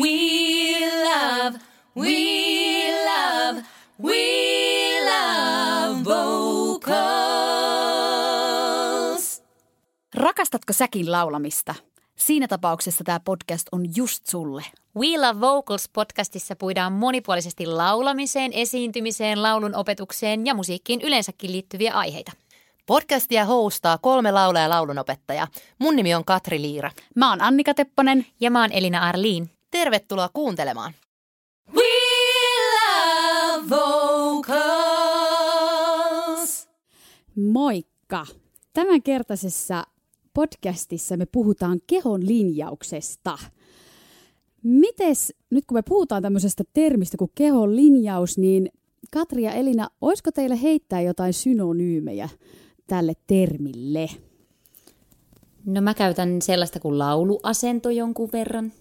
[0.00, 1.58] We love,
[1.96, 2.16] we
[3.04, 3.62] love,
[4.02, 4.22] we
[5.04, 7.00] love vocals.
[10.14, 11.74] Rakastatko säkin laulamista?
[12.16, 14.62] Siinä tapauksessa tämä podcast on just sulle.
[14.96, 22.32] We Love Vocals podcastissa puidaan monipuolisesti laulamiseen, esiintymiseen, laulun opetukseen ja musiikkiin yleensäkin liittyviä aiheita.
[22.86, 25.48] Podcastia hostaa kolme laulaa ja laulunopettajaa.
[25.78, 26.90] Mun nimi on Katri Liira.
[27.16, 28.26] Mä oon Annika Tepponen.
[28.40, 29.50] Ja mä oon Elina Arliin.
[29.70, 30.92] Tervetuloa kuuntelemaan.
[31.74, 31.82] We
[32.74, 34.58] love vocals.
[37.36, 38.26] Moikka!
[38.72, 39.84] Tämänkertaisessa
[40.34, 43.38] podcastissa me puhutaan kehon linjauksesta.
[44.62, 48.68] Mites, nyt kun me puhutaan tämmöisestä termistä kuin kehon linjaus, niin
[49.10, 52.28] Katri ja Elina, olisiko teille heittää jotain synonyymejä
[52.86, 54.08] tälle termille?
[55.66, 58.72] No mä käytän sellaista kuin lauluasento jonkun verran.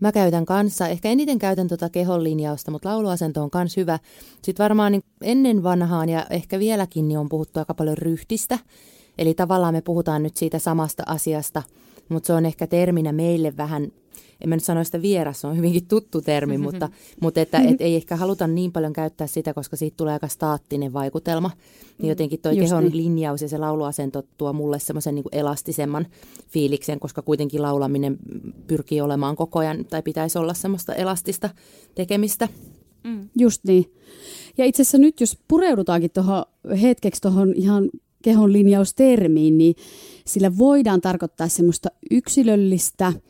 [0.00, 3.98] Mä käytän kanssa, ehkä eniten käytän tuota kehon linjausta, mutta lauluasento on myös hyvä.
[4.42, 8.58] Sitten varmaan niin ennen vanhaan ja ehkä vieläkin niin on puhuttu aika paljon ryhtistä.
[9.18, 11.62] Eli tavallaan me puhutaan nyt siitä samasta asiasta,
[12.08, 13.92] mutta se on ehkä terminä meille vähän
[14.40, 16.88] en mä nyt sano sitä vieras, se on hyvinkin tuttu termi, mutta,
[17.20, 20.92] mutta että et ei ehkä haluta niin paljon käyttää sitä, koska siitä tulee aika staattinen
[20.92, 21.50] vaikutelma.
[21.98, 22.96] Niin jotenkin toi Just kehon niin.
[22.96, 26.06] linjaus ja se lauluasento tuo mulle semmoisen niin elastisemman
[26.48, 28.18] fiiliksen, koska kuitenkin laulaminen
[28.66, 31.50] pyrkii olemaan koko ajan, tai pitäisi olla semmoista elastista
[31.94, 32.48] tekemistä.
[33.04, 33.28] Mm.
[33.38, 33.92] Just niin.
[34.58, 36.44] Ja itse asiassa nyt, jos pureudutaankin tuohon
[36.82, 37.90] hetkeksi tuohon ihan
[38.22, 39.74] kehon linjaustermiin, niin
[40.26, 43.12] sillä voidaan tarkoittaa semmoista yksilöllistä–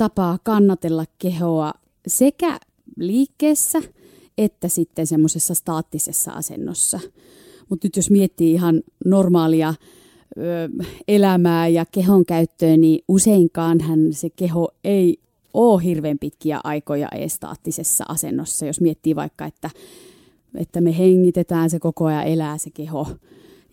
[0.00, 1.72] tapaa kannatella kehoa
[2.06, 2.60] sekä
[2.96, 3.78] liikkeessä
[4.38, 7.00] että sitten semmoisessa staattisessa asennossa.
[7.68, 9.74] Mutta nyt jos miettii ihan normaalia
[10.38, 10.42] ö,
[11.08, 15.18] elämää ja kehon käyttöä, niin useinkaanhan se keho ei
[15.54, 18.66] ole hirveän pitkiä aikoja estaattisessa asennossa.
[18.66, 19.70] Jos miettii vaikka, että,
[20.54, 23.06] että me hengitetään se koko ajan, elää se keho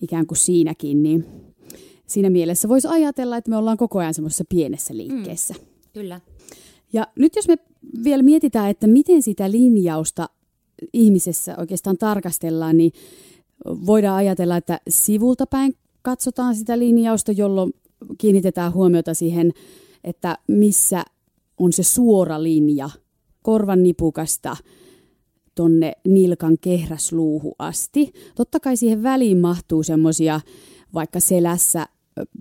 [0.01, 1.25] ikään kuin siinäkin, niin
[2.07, 5.53] siinä mielessä voisi ajatella, että me ollaan koko ajan semmoisessa pienessä liikkeessä.
[5.53, 5.59] Mm.
[5.93, 6.21] Kyllä.
[6.93, 7.57] Ja nyt jos me
[8.03, 10.29] vielä mietitään, että miten sitä linjausta
[10.93, 12.91] ihmisessä oikeastaan tarkastellaan, niin
[13.65, 17.73] voidaan ajatella, että sivulta päin katsotaan sitä linjausta, jolloin
[18.17, 19.51] kiinnitetään huomiota siihen,
[20.03, 21.03] että missä
[21.57, 22.89] on se suora linja
[23.41, 24.57] korvan nipukasta
[25.55, 28.13] tonne nilkan kehräsluuhu asti.
[28.35, 30.41] Totta kai siihen väliin mahtuu semmoisia
[30.93, 31.85] vaikka selässä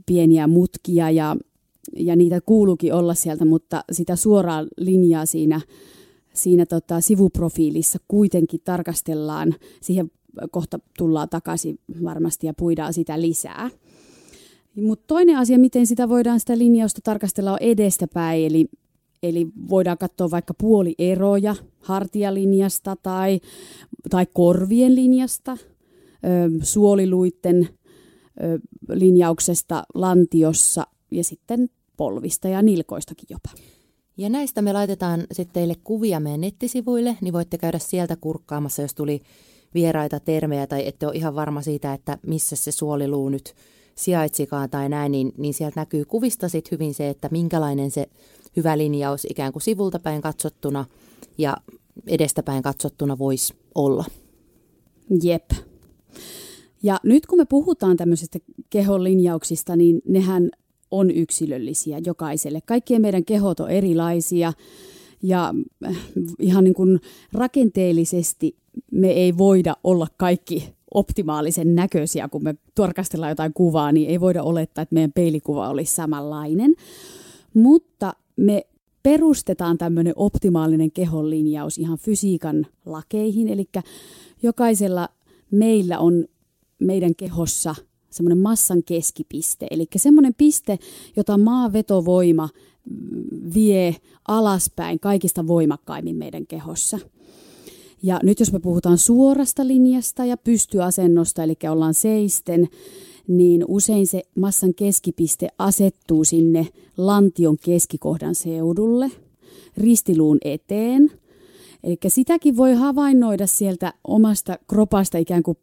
[0.07, 1.37] pieniä mutkia ja
[1.97, 5.61] ja niitä kuuluukin olla sieltä, mutta sitä suoraa linjaa siinä,
[6.33, 9.55] siinä tota sivuprofiilissa kuitenkin tarkastellaan.
[9.81, 10.11] Siihen
[10.51, 13.71] kohta tullaan takaisin varmasti ja puidaan sitä lisää.
[14.77, 18.69] Mutta toinen asia, miten sitä voidaan sitä linjausta tarkastella on edestäpäin, eli,
[19.23, 23.41] eli voidaan katsoa vaikka puolieroja hartialinjasta tai,
[24.11, 25.57] tai korvien linjasta, ö,
[26.63, 27.69] suoliluitten
[28.89, 33.51] linjauksesta lantiossa ja sitten polvista ja nilkoistakin jopa.
[34.17, 38.95] Ja näistä me laitetaan sitten teille kuvia meidän nettisivuille, niin voitte käydä sieltä kurkkaamassa, jos
[38.95, 39.23] tuli
[39.75, 43.55] vieraita termejä tai ette ole ihan varma siitä, että missä se suoliluu nyt
[43.95, 48.07] sijaitsikaan tai näin, niin, niin sieltä näkyy kuvista sitten hyvin se, että minkälainen se
[48.57, 50.85] hyvä linjaus ikään kuin sivulta päin katsottuna
[51.39, 51.57] ja
[52.07, 54.05] edestäpäin katsottuna voisi olla.
[55.23, 55.51] Jep.
[56.83, 58.39] Ja nyt kun me puhutaan tämmöisistä
[58.71, 60.51] kehon linjauksista, niin nehän
[60.91, 62.61] on yksilöllisiä jokaiselle.
[62.67, 64.53] Kaikkien meidän kehot on erilaisia
[65.23, 65.55] ja
[65.87, 65.97] äh,
[66.39, 67.01] ihan niin kuin
[67.33, 68.57] rakenteellisesti
[68.91, 74.43] me ei voida olla kaikki optimaalisen näköisiä, kun me tarkastellaan jotain kuvaa, niin ei voida
[74.43, 76.75] olettaa, että meidän peilikuva olisi samanlainen.
[77.55, 78.67] Mutta me
[79.03, 83.69] perustetaan tämmöinen optimaalinen kehonlinjaus ihan fysiikan lakeihin, eli
[84.43, 85.09] jokaisella
[85.51, 86.25] meillä on
[86.79, 87.75] meidän kehossa
[88.11, 90.79] semmoinen massan keskipiste, eli semmoinen piste,
[91.17, 92.49] jota maavetovoima
[93.55, 93.97] vie
[94.29, 96.99] alaspäin kaikista voimakkaimmin meidän kehossa.
[98.03, 102.69] Ja nyt jos me puhutaan suorasta linjasta ja pystyasennosta, eli ollaan seisten,
[103.29, 109.11] niin usein se massan keskipiste asettuu sinne lantion keskikohdan seudulle,
[109.77, 111.11] ristiluun eteen.
[111.85, 115.59] Eli sitäkin voi havainnoida sieltä omasta kropasta ikään kuin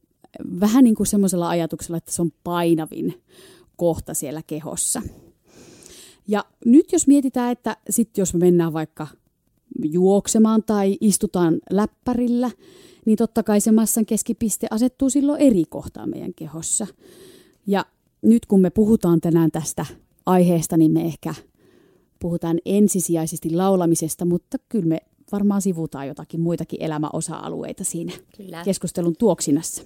[0.59, 3.21] vähän niin kuin semmoisella ajatuksella, että se on painavin
[3.75, 5.01] kohta siellä kehossa.
[6.27, 9.07] Ja nyt jos mietitään, että sitten jos me mennään vaikka
[9.83, 12.51] juoksemaan tai istutaan läppärillä,
[13.05, 16.87] niin totta kai se massan keskipiste asettuu silloin eri kohtaan meidän kehossa.
[17.67, 17.85] Ja
[18.21, 19.85] nyt kun me puhutaan tänään tästä
[20.25, 21.35] aiheesta, niin me ehkä
[22.19, 24.99] puhutaan ensisijaisesti laulamisesta, mutta kyllä me
[25.31, 28.63] varmaan sivutaan jotakin muitakin elämäosa-alueita siinä Kyllä.
[28.63, 29.83] keskustelun tuoksinassa.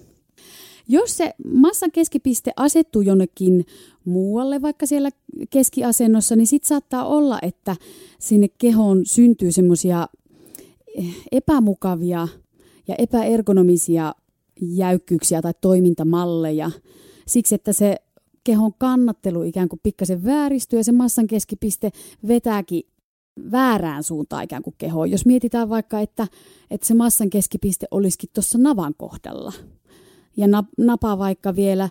[0.88, 3.66] Jos se massan keskipiste asettuu jonnekin
[4.04, 5.10] muualle, vaikka siellä
[5.50, 7.76] keskiasennossa, niin sitten saattaa olla, että
[8.18, 10.08] sinne kehoon syntyy semmoisia
[11.32, 12.28] epämukavia
[12.88, 14.14] ja epäergonomisia
[14.60, 16.70] jäykkyyksiä tai toimintamalleja.
[17.26, 17.96] Siksi, että se
[18.44, 21.90] kehon kannattelu ikään kuin pikkasen vääristyy ja se massan keskipiste
[22.28, 22.82] vetääkin
[23.52, 25.10] väärään suuntaan ikään kuin kehoon.
[25.10, 26.26] Jos mietitään vaikka, että,
[26.70, 29.52] että se massan keskipiste olisikin tuossa navan kohdalla
[30.38, 30.46] ja
[30.78, 31.88] napa vaikka vielä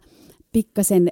[0.51, 1.11] pikkasen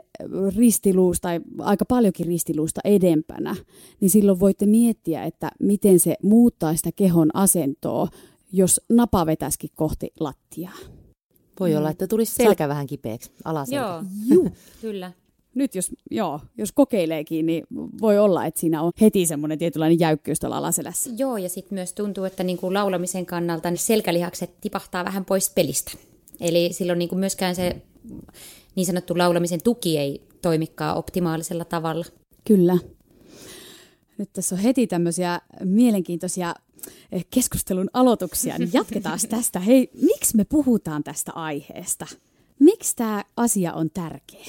[0.58, 3.56] ristiluusta tai aika paljonkin ristiluusta edempänä,
[4.00, 8.08] niin silloin voitte miettiä, että miten se muuttaa sitä kehon asentoa,
[8.52, 10.78] jos napa vetäisikin kohti lattiaa.
[11.60, 13.86] Voi olla, että tulisi selkä vähän kipeäksi alaselkä.
[13.86, 14.50] Joo, Juu.
[14.82, 15.12] kyllä.
[15.56, 17.64] Nyt jos, joo, jos kokeileekin, niin
[18.02, 21.10] voi olla, että siinä on heti semmoinen tietynlainen jäykkyys tuolla alaselässä.
[21.18, 25.52] Joo, ja sitten myös tuntuu, että niin kuin laulamisen kannalta niin selkälihakset tipahtaa vähän pois
[25.56, 25.92] pelistä.
[26.40, 27.82] Eli silloin niin kuin myöskään se
[28.76, 32.06] niin sanottu laulamisen tuki ei toimikaan optimaalisella tavalla.
[32.44, 32.78] Kyllä.
[34.18, 36.56] Nyt tässä on heti tämmöisiä mielenkiintoisia
[37.12, 39.60] eh, keskustelun aloituksia, niin jatketaan tästä.
[39.60, 42.08] Hei, miksi me puhutaan tästä aiheesta?
[42.60, 44.46] Miksi tämä asia on tärkeä?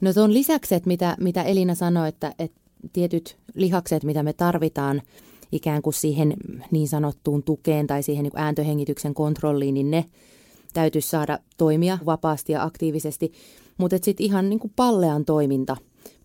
[0.00, 2.60] No tuon lisäksi, että mitä, mitä Elina sanoi, että, että
[2.92, 5.02] tietyt lihakset, mitä me tarvitaan
[5.52, 6.34] ikään kuin siihen
[6.70, 10.04] niin sanottuun tukeen tai siihen niin kuin ääntöhengityksen kontrolliin, niin ne
[10.72, 13.32] täytyisi saada toimia vapaasti ja aktiivisesti.
[13.78, 15.76] Mutta sitten ihan niin kuin pallean toiminta.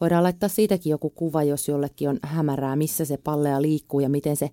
[0.01, 4.36] Voidaan laittaa siitäkin joku kuva, jos jollekin on hämärää, missä se pallea liikkuu ja miten
[4.36, 4.50] se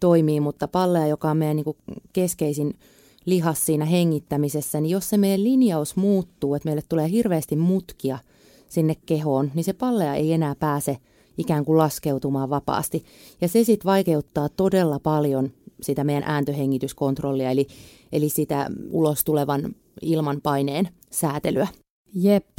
[0.00, 0.40] toimii.
[0.40, 1.76] Mutta pallea, joka on meidän niin kuin
[2.12, 2.78] keskeisin
[3.24, 8.18] lihas siinä hengittämisessä, niin jos se meidän linjaus muuttuu, että meille tulee hirveästi mutkia–
[8.70, 10.96] sinne kehoon, niin se pallea ei enää pääse
[11.38, 13.04] ikään kuin laskeutumaan vapaasti.
[13.40, 15.50] Ja se sitten vaikeuttaa todella paljon
[15.82, 17.66] sitä meidän ääntöhengityskontrollia, eli,
[18.12, 21.68] eli sitä ulos tulevan ilmanpaineen säätelyä.
[22.14, 22.58] Jep.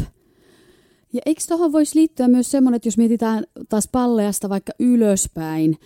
[1.13, 5.77] Ja eikö tuohon voisi liittyä myös semmoinen, että jos mietitään taas palleasta vaikka ylöspäin,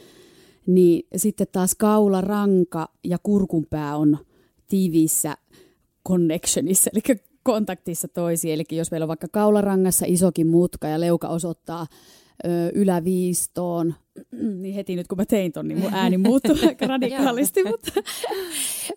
[0.68, 4.18] niin sitten taas kaula, ranka ja kurkunpää on
[4.68, 5.38] tiiviissä
[6.08, 8.54] connectionissa, eli kontaktissa toisiin.
[8.54, 11.88] Eli jos meillä on vaikka kaularangassa isokin mutka ja leuka osoittaa
[12.74, 13.94] yläviistoon,
[14.32, 17.92] niin heti nyt kun mä tein ton, niin mun ääni muuttuu aika radikaalisti, mutta,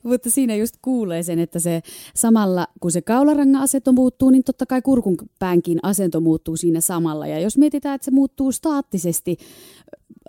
[0.03, 1.81] mutta siinä just kuulee sen, että se
[2.15, 7.27] samalla kun se kaularangan asento muuttuu, niin totta kai kurkunpäänkin asento muuttuu siinä samalla.
[7.27, 9.37] Ja jos mietitään, että se muuttuu staattisesti,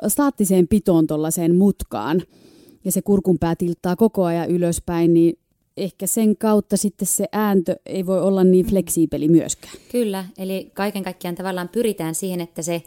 [0.07, 2.21] staattiseen pitoon tuollaiseen mutkaan,
[2.85, 5.39] ja se kurkunpää tilttaa koko ajan ylöspäin, niin
[5.77, 8.69] ehkä sen kautta sitten se ääntö ei voi olla niin mm.
[8.69, 9.73] fleksiibeli myöskään.
[9.91, 12.83] Kyllä, eli kaiken kaikkiaan tavallaan pyritään siihen, että se,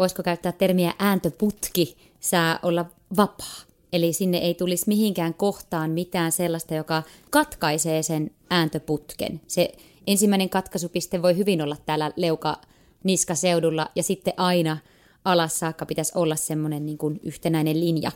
[0.00, 2.86] voisiko käyttää termiä ääntöputki, saa olla
[3.16, 3.56] vapaa.
[3.92, 9.40] Eli sinne ei tulisi mihinkään kohtaan mitään sellaista, joka katkaisee sen ääntöputken.
[9.46, 9.72] Se
[10.06, 12.60] ensimmäinen katkaisupiste voi hyvin olla täällä leuka
[13.04, 14.78] niskaseudulla ja sitten aina
[15.24, 18.12] alas saakka pitäisi olla semmoinen niin kuin yhtenäinen linja.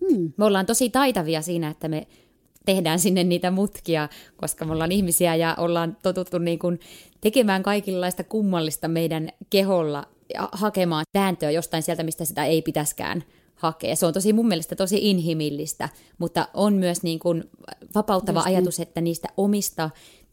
[0.00, 0.32] Hmm.
[0.36, 2.06] Me ollaan tosi taitavia siinä, että me
[2.66, 6.80] tehdään sinne niitä mutkia, koska me ollaan ihmisiä ja ollaan totuttu niin kuin
[7.20, 10.06] tekemään kaikenlaista kummallista meidän keholla
[10.52, 13.96] hakemaan tääntöä jostain sieltä, mistä sitä ei pitäskään hakea.
[13.96, 15.88] Se on tosi mun mielestä tosi inhimillistä,
[16.18, 17.44] mutta on myös niin kuin
[17.94, 18.56] vapauttava Just niin.
[18.56, 19.90] ajatus, että niistä omista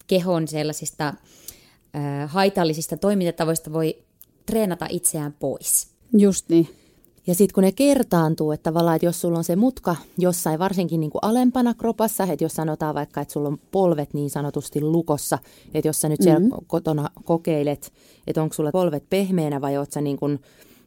[0.07, 3.97] kehon sellaisista äh, haitallisista toimintatavoista voi
[4.45, 5.87] treenata itseään pois.
[6.17, 6.80] Just niin.
[7.27, 10.99] Ja sitten kun ne kertaantuu, että tavallaan, että jos sulla on se mutka jossain varsinkin
[10.99, 15.37] niin kuin alempana kropassa, että jos sanotaan vaikka, että sulla on polvet niin sanotusti lukossa,
[15.73, 16.65] että jos sä nyt siellä mm-hmm.
[16.67, 17.93] kotona kokeilet,
[18.27, 20.39] että onko sulla polvet pehmeänä vai oot sä niin kuin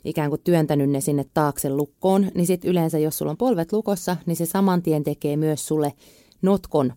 [0.05, 4.17] ikään kuin työntänyt ne sinne taakse lukkoon, niin sitten yleensä jos sulla on polvet lukossa,
[4.27, 5.93] niin se saman tien tekee myös sulle
[6.43, 6.93] notkon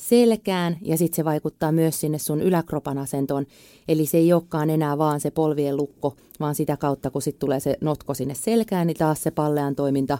[0.00, 3.46] selkään ja sitten se vaikuttaa myös sinne sun yläkropan asentoon.
[3.88, 7.60] Eli se ei olekaan enää vaan se polvien lukko, vaan sitä kautta kun sitten tulee
[7.60, 10.18] se notko sinne selkään, niin taas se pallean toiminta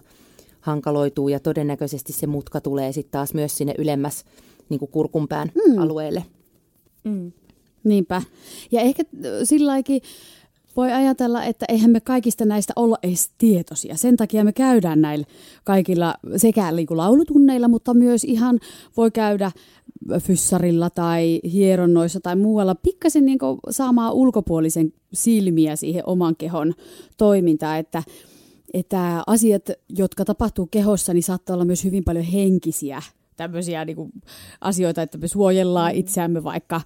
[0.60, 4.24] hankaloituu ja todennäköisesti se mutka tulee sitten taas myös sinne ylemmäs
[4.68, 5.78] niin kuin kurkunpään mm.
[5.78, 6.24] alueelle.
[7.04, 7.32] Mm.
[7.84, 8.22] Niinpä.
[8.72, 9.02] Ja ehkä
[9.44, 9.72] sillä
[10.80, 13.96] voi ajatella, että eihän me kaikista näistä olla edes tietoisia.
[13.96, 15.26] Sen takia me käydään näillä
[15.64, 18.58] kaikilla sekä niin laulutunneilla, mutta myös ihan
[18.96, 19.52] voi käydä
[20.22, 23.38] fyssarilla tai hieronnoissa tai muualla pikkasen niin
[23.70, 26.74] saamaan ulkopuolisen silmiä siihen oman kehon
[27.16, 28.02] toimintaan, että,
[28.74, 33.02] että asiat, jotka tapahtuu kehossa, niin saattaa olla myös hyvin paljon henkisiä
[33.40, 34.12] tämmöisiä niin kuin,
[34.60, 36.80] asioita, että me suojellaan itseämme vaikka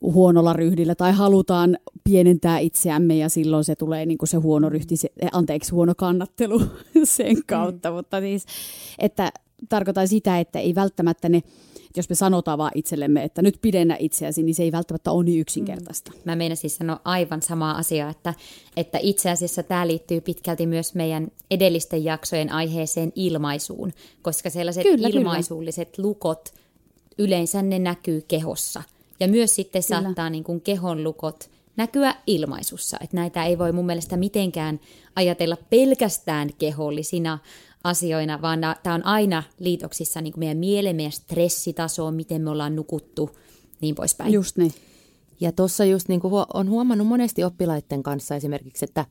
[0.00, 4.96] huonolla ryhdillä tai halutaan pienentää itseämme ja silloin se tulee niin kuin se huono ryhti,
[4.96, 6.62] se, anteeksi huono kannattelu
[7.04, 7.96] sen kautta, mm.
[7.96, 8.46] mutta siis,
[8.98, 9.32] että
[9.68, 11.42] tarkoitan sitä, että ei välttämättä ne
[11.96, 15.40] jos me sanotaan vaan itsellemme, että nyt pidennä itseäsi, niin se ei välttämättä ole niin
[15.40, 16.12] yksinkertaista.
[16.14, 16.20] Mm.
[16.24, 18.34] Mä meinasin siis sanoa aivan samaa asiaa, että,
[18.76, 23.92] että itse asiassa tämä liittyy pitkälti myös meidän edellisten jaksojen aiheeseen ilmaisuun,
[24.22, 26.08] koska sellaiset kyllä, ilmaisuulliset kyllä.
[26.08, 26.54] lukot,
[27.18, 28.82] yleensä ne näkyy kehossa.
[29.20, 30.02] Ja myös sitten kyllä.
[30.02, 32.96] saattaa niin kuin kehon lukot näkyä ilmaisussa.
[33.00, 34.80] Että näitä ei voi mun mielestä mitenkään
[35.16, 37.38] ajatella pelkästään kehollisina
[37.84, 42.76] asioina, vaan tämä on aina liitoksissa niin kuin meidän mielen, meidän stressitaso, miten me ollaan
[42.76, 43.30] nukuttu,
[43.80, 44.32] niin poispäin.
[44.32, 44.72] Just niin.
[45.40, 49.06] Ja tuossa just niin kuin on huomannut monesti oppilaiden kanssa esimerkiksi, että,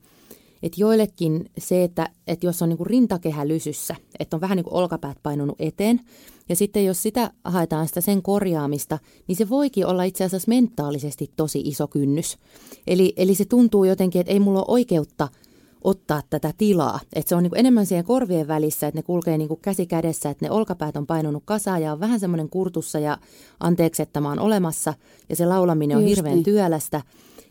[0.62, 4.64] että joillekin se, että, että jos on niin kuin rintakehä lysyssä, että on vähän niin
[4.64, 6.00] kuin olkapäät painunut eteen,
[6.48, 8.98] ja sitten jos sitä haetaan sitä sen korjaamista,
[9.28, 12.38] niin se voikin olla itse asiassa mentaalisesti tosi iso kynnys.
[12.86, 15.28] Eli, eli se tuntuu jotenkin, että ei mulla ole oikeutta–
[15.84, 17.00] ottaa tätä tilaa.
[17.12, 19.86] Että se on niin kuin enemmän siihen korvien välissä, että ne kulkee niin kuin käsi
[19.86, 23.18] kädessä, että ne olkapäät on painunut kasaan ja on vähän semmoinen kurtussa ja
[23.60, 24.94] anteeksi, että mä oon olemassa
[25.28, 26.44] ja se laulaminen on Just hirveän niin.
[26.44, 27.02] työlästä.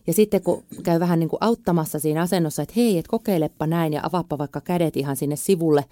[0.07, 3.93] Ja sitten kun käy vähän niin kuin auttamassa siinä asennossa, että hei, että kokeilepa näin
[3.93, 5.86] ja avaappa vaikka kädet ihan sinne sivulle,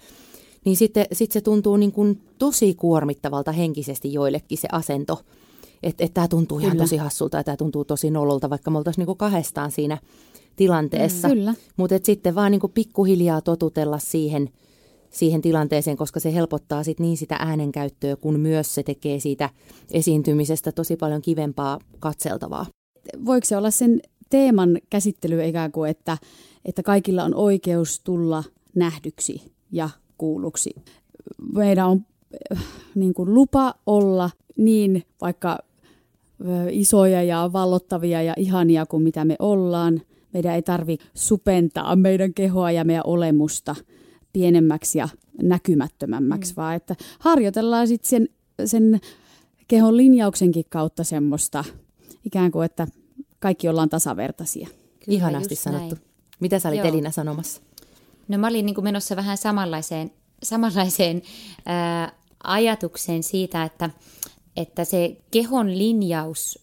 [0.64, 5.20] niin sitten sit se tuntuu niin kuin tosi kuormittavalta henkisesti joillekin se asento.
[5.82, 6.66] Että et tämä tuntuu Kyllä.
[6.66, 9.98] ihan tosi hassulta ja tämä tuntuu tosi nololta, vaikka me oltaisiin niin kahdestaan siinä–
[10.58, 11.28] tilanteessa.
[11.28, 14.50] Mm, Mutta sitten vaan niin kuin pikkuhiljaa totutella siihen,
[15.10, 19.50] siihen tilanteeseen, koska se helpottaa sit niin sitä äänenkäyttöä, kun myös se tekee siitä
[19.90, 22.66] esiintymisestä tosi paljon kivempaa katseltavaa.
[23.24, 24.00] Voiko se olla sen
[24.30, 26.18] teeman käsittely ikään kuin, että,
[26.64, 30.74] että kaikilla on oikeus tulla nähdyksi ja kuulluksi?
[31.54, 32.04] Meidän on
[32.52, 35.58] äh, niin kuin lupa olla niin vaikka
[36.70, 40.00] isoja ja vallottavia ja ihania kuin mitä me ollaan–
[40.32, 43.76] meidän ei tarvi supentaa meidän kehoa ja meidän olemusta
[44.32, 45.08] pienemmäksi ja
[45.42, 46.56] näkymättömämmäksi, mm.
[46.56, 48.28] vaan että harjoitellaan sitten sen,
[48.64, 49.00] sen
[49.68, 51.64] kehon linjauksenkin kautta semmoista
[52.24, 52.86] ikään kuin, että
[53.40, 54.66] kaikki ollaan tasavertaisia.
[54.66, 55.94] Kyllä, Ihanasti sanottu.
[55.94, 56.08] Näin.
[56.40, 56.88] Mitä sä olit Joo.
[56.88, 57.60] Elina sanomassa?
[58.28, 60.10] No mä olin niin kuin menossa vähän samanlaiseen,
[60.42, 61.22] samanlaiseen
[61.66, 62.12] ää,
[62.44, 63.90] ajatukseen siitä, että,
[64.56, 66.58] että se kehon linjaus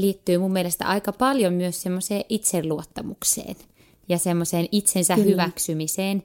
[0.00, 3.56] liittyy mun mielestä aika paljon myös semmoiseen itseluottamukseen
[4.08, 5.28] ja semmoiseen itsensä Kyllä.
[5.28, 6.22] hyväksymiseen.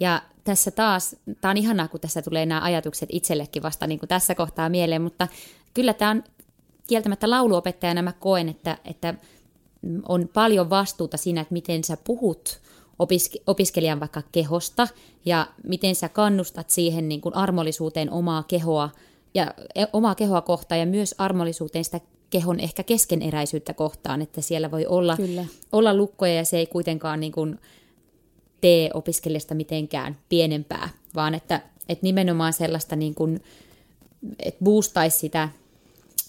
[0.00, 4.08] Ja tässä taas, tämä on ihanaa, kun tässä tulee nämä ajatukset itsellekin vasta niin kuin
[4.08, 5.28] tässä kohtaa mieleen, mutta
[5.74, 6.24] kyllä tämä on
[6.88, 9.14] kieltämättä lauluopettajana mä koen, että, että
[10.08, 12.60] on paljon vastuuta siinä, että miten sä puhut
[13.02, 14.88] opiske- opiskelijan vaikka kehosta
[15.24, 18.90] ja miten sä kannustat siihen niin kuin armollisuuteen omaa kehoa
[19.34, 22.00] ja e, omaa kehoa kohtaan ja myös armollisuuteen sitä
[22.32, 25.16] kehon ehkä keskeneräisyyttä kohtaan, että siellä voi olla,
[25.72, 27.58] olla lukkoja ja se ei kuitenkaan niin kuin
[28.60, 33.40] tee opiskelijasta mitenkään pienempää, vaan että, että nimenomaan sellaista niin kuin,
[34.38, 35.48] että boostaisi sitä,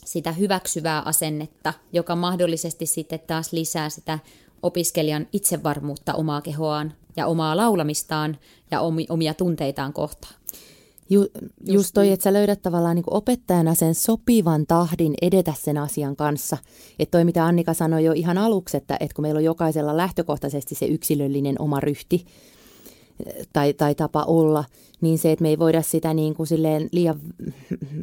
[0.06, 4.20] sitä hyväksyvää asennetta, joka mahdollisesti sitten taas lisää sitä
[4.64, 8.38] opiskelijan itsevarmuutta omaa kehoaan ja omaa laulamistaan
[8.72, 10.34] ja omia tunteitaan kohtaan.
[11.10, 11.28] Ju,
[11.66, 12.14] just toi, niin.
[12.14, 16.58] että sä löydät tavallaan niin opettajana sen sopivan tahdin edetä sen asian kanssa.
[17.00, 20.76] Että toi, mitä Annika sanoi jo ihan aluksi, että, että kun meillä on jokaisella lähtökohtaisesti
[20.76, 22.26] se yksilöllinen oma ryhti
[23.54, 24.64] tai, tai tapa olla,
[25.02, 27.20] niin se, että me ei voida sitä niin kuin silleen liian,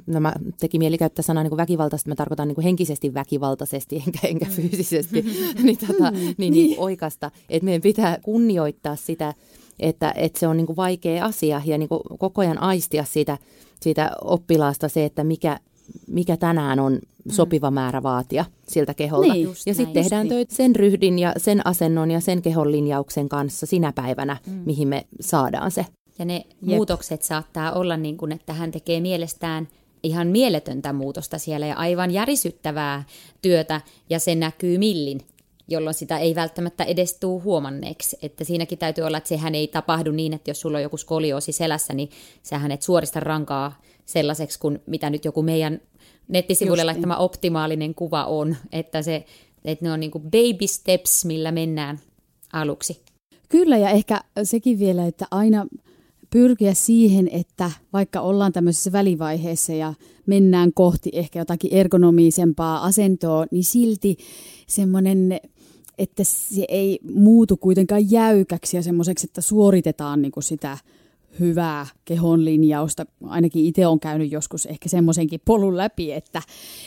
[0.06, 4.02] no mä teki mieli käyttää sanaa niin kuin väkivaltaisesti, mä tarkoitan niin kuin henkisesti väkivaltaisesti
[4.06, 4.52] enkä, enkä mm.
[4.52, 5.22] fyysisesti,
[5.62, 7.30] niin, tota, niin, niin, niin oikasta.
[7.48, 9.34] Että meidän pitää kunnioittaa sitä
[9.80, 13.38] että, että se on niin kuin vaikea asia ja niin kuin koko ajan aistia siitä,
[13.80, 15.60] siitä oppilaasta se, että mikä,
[16.06, 17.32] mikä tänään on mm.
[17.32, 19.32] sopiva määrä vaatia siltä keholta.
[19.32, 23.66] Niin, ja sitten tehdään töitä sen ryhdin ja sen asennon ja sen kehon linjauksen kanssa
[23.66, 24.62] sinä päivänä, mm.
[24.66, 25.86] mihin me saadaan se.
[26.18, 26.46] Ja ne Jep.
[26.62, 29.68] muutokset saattaa olla niin kuin, että hän tekee mielestään
[30.02, 33.04] ihan mieletöntä muutosta siellä ja aivan järisyttävää
[33.42, 35.20] työtä ja se näkyy millin
[35.70, 38.18] jolloin sitä ei välttämättä edes tuu huomanneeksi.
[38.22, 41.52] Että siinäkin täytyy olla, että sehän ei tapahdu niin, että jos sulla on joku skolioosi
[41.52, 42.10] selässä, niin
[42.42, 45.80] sähän et suorista rankaa sellaiseksi kuin mitä nyt joku meidän
[46.28, 46.86] nettisivuille Just niin.
[46.86, 47.22] laittama niin.
[47.22, 48.56] optimaalinen kuva on.
[48.72, 49.24] Että, se,
[49.64, 52.00] että ne on niin kuin baby steps, millä mennään
[52.52, 53.02] aluksi.
[53.48, 55.66] Kyllä, ja ehkä sekin vielä, että aina
[56.30, 59.94] pyrkiä siihen, että vaikka ollaan tämmöisessä välivaiheessa ja
[60.26, 64.16] mennään kohti ehkä jotakin ergonomisempaa asentoa, niin silti
[64.66, 65.40] semmoinen
[66.00, 70.78] että se ei muutu kuitenkaan jäykäksi ja semmoiseksi, että suoritetaan niin kuin sitä
[71.40, 73.06] hyvää kehon linjausta.
[73.24, 76.42] Ainakin itse on käynyt joskus ehkä semmoisenkin polun läpi, että,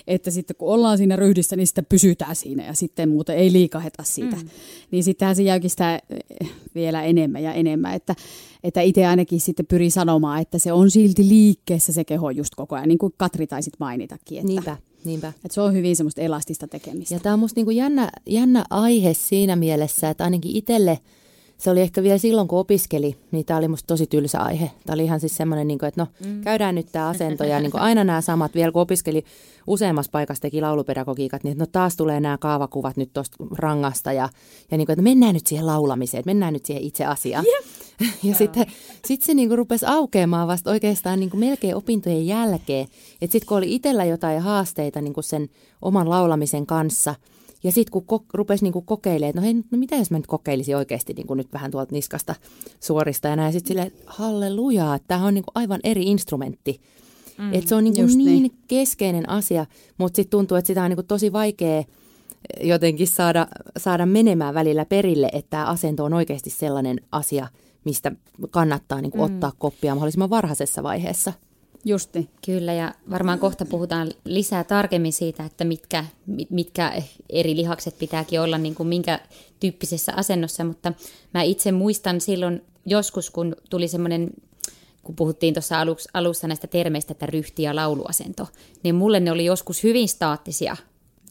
[0.07, 4.03] että sitten kun ollaan siinä ryhdissä, niin sitten pysytään siinä ja sitten muuten ei liikaheta
[4.03, 4.35] siitä.
[4.35, 4.49] Mm.
[4.91, 8.15] Niin sittenhän se jääkin sitä eh, vielä enemmän ja enemmän, että,
[8.63, 12.75] että itse ainakin sitten pyrin sanomaan, että se on silti liikkeessä se keho just koko
[12.75, 14.37] ajan, niin kuin Katri taisit mainitakin.
[14.37, 14.77] Että, Niinpä,
[15.09, 15.27] niinpä.
[15.27, 17.15] että se on hyvin semmoista elastista tekemistä.
[17.15, 20.99] Ja tämä on musta niinku jännä, jännä aihe siinä mielessä, että ainakin itselle
[21.57, 24.71] se oli ehkä vielä silloin, kun opiskeli, niin tämä oli musta tosi tylsä aihe.
[24.85, 26.41] Tämä oli ihan siis semmoinen, niin että no mm.
[26.41, 29.23] käydään nyt tämä asento ja niin aina nämä samat, vielä kun opiskeli
[29.67, 34.29] useammassa paikassa teki laulupedagogiikat, niin että no taas tulee nämä kaavakuvat nyt tuosta rangasta ja,
[34.71, 37.45] ja niin kuin, että mennään nyt siihen laulamiseen, että mennään nyt siihen itse asiaan.
[37.45, 37.65] Yep.
[38.23, 38.65] Ja sitten
[39.05, 42.87] sit se niinku rupesi aukeamaan vasta oikeastaan niinku melkein opintojen jälkeen.
[43.21, 45.49] Että sitten kun oli itsellä jotain haasteita niinku sen
[45.81, 47.15] oman laulamisen kanssa,
[47.63, 50.27] ja sitten kun ko- rupesi niinku kokeilemaan, että no hei, no mitä jos mä nyt
[50.27, 52.35] kokeilisin oikeasti niinku nyt vähän tuolta niskasta
[52.79, 53.53] suorista ja näin.
[53.53, 56.81] Sitten silleen, hallelujaa, että tämä on niinku aivan eri instrumentti.
[57.37, 59.65] Mm, että se on niinku niin, niin keskeinen asia,
[59.97, 61.83] mutta sitten tuntuu, että sitä on niinku tosi vaikea
[62.61, 63.47] jotenkin saada,
[63.77, 67.47] saada menemään välillä perille, että tämä asento on oikeasti sellainen asia–
[67.83, 68.11] mistä
[68.51, 69.35] kannattaa niin kuin mm.
[69.35, 71.33] ottaa koppia mahdollisimman varhaisessa vaiheessa.
[71.85, 72.29] Justi.
[72.45, 76.05] Kyllä, ja varmaan kohta puhutaan lisää tarkemmin siitä, että mitkä,
[76.49, 76.93] mitkä
[77.29, 79.19] eri lihakset pitääkin olla niin kuin minkä
[79.59, 80.93] tyyppisessä asennossa, mutta
[81.33, 84.29] mä itse muistan silloin joskus, kun tuli semmoinen
[85.03, 88.47] kun puhuttiin tuossa alussa, alussa näistä termeistä, että ryhti- ja lauluasento,
[88.83, 90.77] niin mulle ne oli joskus hyvin staattisia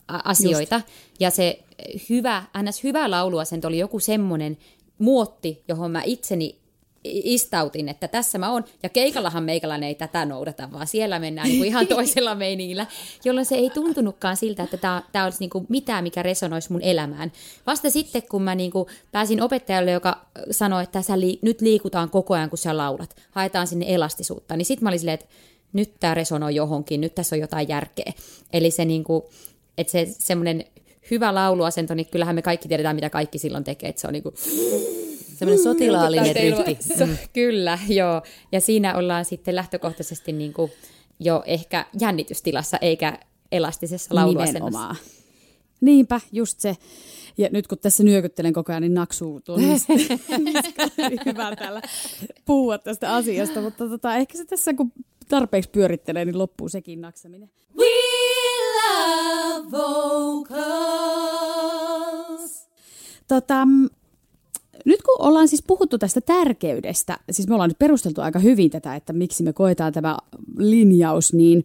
[0.09, 0.75] asioita.
[0.75, 0.87] Just.
[1.21, 1.63] Ja se
[2.11, 2.85] hyvä, ns.
[2.85, 4.59] hyvä lauluasento oli joku semmoinen,
[5.03, 6.63] muotti, johon mä itseni
[7.05, 8.65] istautin, että tässä mä oon.
[8.83, 12.87] Ja keikallahan meikäläinen ei tätä noudata, vaan siellä mennään niin kuin ihan toisella meiningillä,
[13.25, 17.33] jolloin se ei tuntunutkaan siltä, että tämä olisi niin kuin mitään, mikä resonoisi mun elämään.
[17.67, 22.11] Vasta sitten, kun mä niin kuin pääsin opettajalle, joka sanoi, että sä li- nyt liikutaan
[22.11, 25.35] koko ajan, kun sä laulat, haetaan sinne elastisuutta, niin sitten mä olin silleen, että
[25.73, 28.13] nyt tämä resonoi johonkin, nyt tässä on jotain järkeä.
[28.53, 29.23] Eli se, niin kuin,
[29.79, 30.65] että se semmoinen
[31.13, 34.23] hyvä lauluasento, niin kyllähän me kaikki tiedetään, mitä kaikki silloin tekee, että se on niin
[34.23, 34.35] kuin...
[35.37, 36.79] Semmoinen sotilaallinen ryhti.
[37.07, 37.17] Mm.
[37.33, 38.23] Kyllä, joo.
[38.53, 40.73] Ja siinä ollaan sitten lähtökohtaisesti niin kuin
[41.21, 43.19] jo ehkä jännitystilassa, eikä
[43.53, 44.79] elastisessa lauluasennossa.
[44.79, 44.97] Nimenomaan.
[45.81, 46.77] Niinpä, just se.
[47.39, 49.61] Ja nyt kun tässä nyökyttelen koko ajan, niin naksuu tuon
[51.27, 51.83] hyvä täällä
[52.45, 54.93] puhua tästä asiasta, mutta tota, ehkä se tässä kun
[55.29, 57.51] tarpeeksi pyörittelee, niin loppuu sekin naksaminen.
[57.79, 58.02] We.
[63.29, 63.69] Tota,
[64.85, 68.97] nyt kun ollaan siis puhuttu tästä tärkeydestä, siis me ollaan nyt perusteltu aika hyvin tätä,
[68.97, 70.17] että miksi me koetaan tämä
[70.59, 71.65] linjaus niin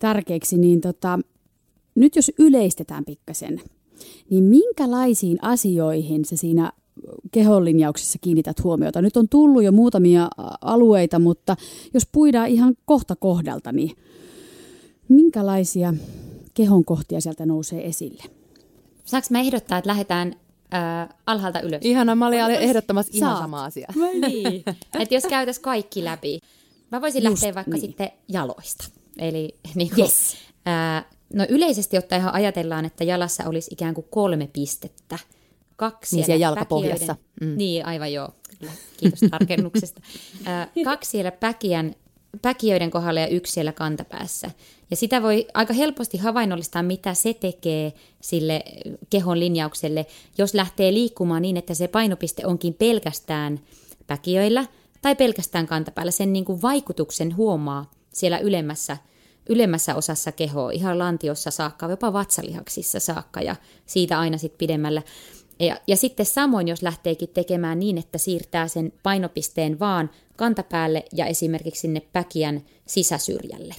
[0.00, 1.18] tärkeäksi, niin tota,
[1.94, 3.60] nyt jos yleistetään pikkasen,
[4.30, 6.72] niin minkälaisiin asioihin se siinä
[7.30, 9.02] kehonlinjauksessa kiinnität huomiota?
[9.02, 10.28] Nyt on tullut jo muutamia
[10.60, 11.56] alueita, mutta
[11.94, 13.96] jos puidaan ihan kohta kohdalta, niin
[15.08, 15.94] minkälaisia
[16.54, 18.22] kehon kohtia sieltä nousee esille?
[19.04, 20.34] Saanko mä ehdottaa, että lähdetään
[20.74, 21.80] äh, alhaalta ylös?
[21.84, 23.88] Ihana, mä olin ehdottomassa ihan sama asia.
[24.28, 24.62] niin.
[25.00, 26.38] että jos käytäis kaikki läpi.
[26.92, 27.80] Mä voisin Just lähteä vaikka niin.
[27.80, 28.84] sitten jaloista.
[29.18, 30.36] Eli niin kuin, yes.
[30.68, 35.18] äh, no yleisesti ottaen ihan ajatellaan, että jalassa olisi ikään kuin kolme pistettä.
[35.76, 37.16] Kaksi niin siellä jalkapohjassa.
[37.40, 37.56] Mm.
[37.56, 38.28] Niin, aivan joo.
[38.96, 40.00] Kiitos tarkennuksesta.
[40.48, 41.94] äh, kaksi siellä päkiän
[42.42, 44.50] päkiöiden kohdalla ja yksi siellä kantapäässä.
[44.92, 48.64] Ja sitä voi aika helposti havainnollistaa, mitä se tekee sille
[49.10, 50.06] kehon linjaukselle,
[50.38, 53.60] jos lähtee liikkumaan niin, että se painopiste onkin pelkästään
[54.06, 54.66] päkiöillä
[55.02, 56.10] tai pelkästään kantapäällä.
[56.10, 58.96] Sen niin kuin vaikutuksen huomaa siellä ylemmässä,
[59.48, 65.02] ylemmässä osassa kehoa, ihan lantiossa saakka, jopa vatsalihaksissa saakka ja siitä aina sitten pidemmällä.
[65.60, 71.26] Ja, ja sitten samoin, jos lähteekin tekemään niin, että siirtää sen painopisteen vaan kantapäälle ja
[71.26, 73.74] esimerkiksi sinne päkiän sisäsyrjälle,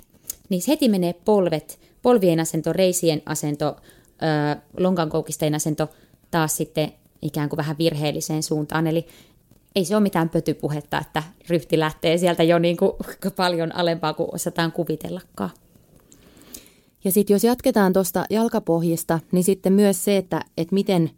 [0.53, 3.75] niin heti menee polvet, polvien asento, reisien asento,
[4.77, 5.89] lonkankoukisteen asento
[6.31, 8.87] taas sitten ikään kuin vähän virheelliseen suuntaan.
[8.87, 9.07] Eli
[9.75, 12.91] ei se ole mitään pötypuhetta, että ryhti lähtee sieltä jo niin kuin
[13.35, 15.49] paljon alempaa kuin osataan kuvitellakaan.
[17.03, 21.09] Ja sitten jos jatketaan tuosta jalkapohjista, niin sitten myös se, että, että miten–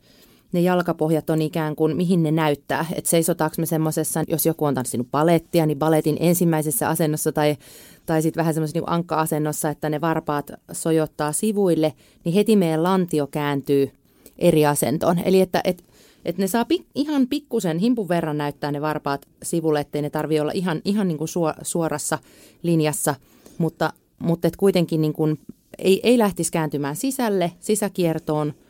[0.56, 2.86] ne jalkapohjat on ikään kuin, mihin ne näyttää.
[2.96, 7.58] Että seisotaanko me semmoisessa, jos joku on tanssinut palettia, niin baletin ensimmäisessä asennossa tai,
[8.06, 13.28] tai sitten vähän semmoisessa niin ankka-asennossa, että ne varpaat sojottaa sivuille, niin heti meidän lantio
[13.28, 13.92] kääntyy
[14.38, 15.20] eri asentoon.
[15.26, 15.84] Eli että et,
[16.26, 20.42] et ne saa pik, ihan pikkusen himpun verran näyttää ne varpaat sivulle, ettei ne tarvitse
[20.42, 21.30] olla ihan, ihan niin kuin
[21.62, 22.20] suorassa
[22.64, 23.16] linjassa,
[23.58, 25.40] mutta, mutta et kuitenkin niin kuin
[25.78, 28.54] ei, ei lähtisi kääntymään sisälle, sisäkiertoon–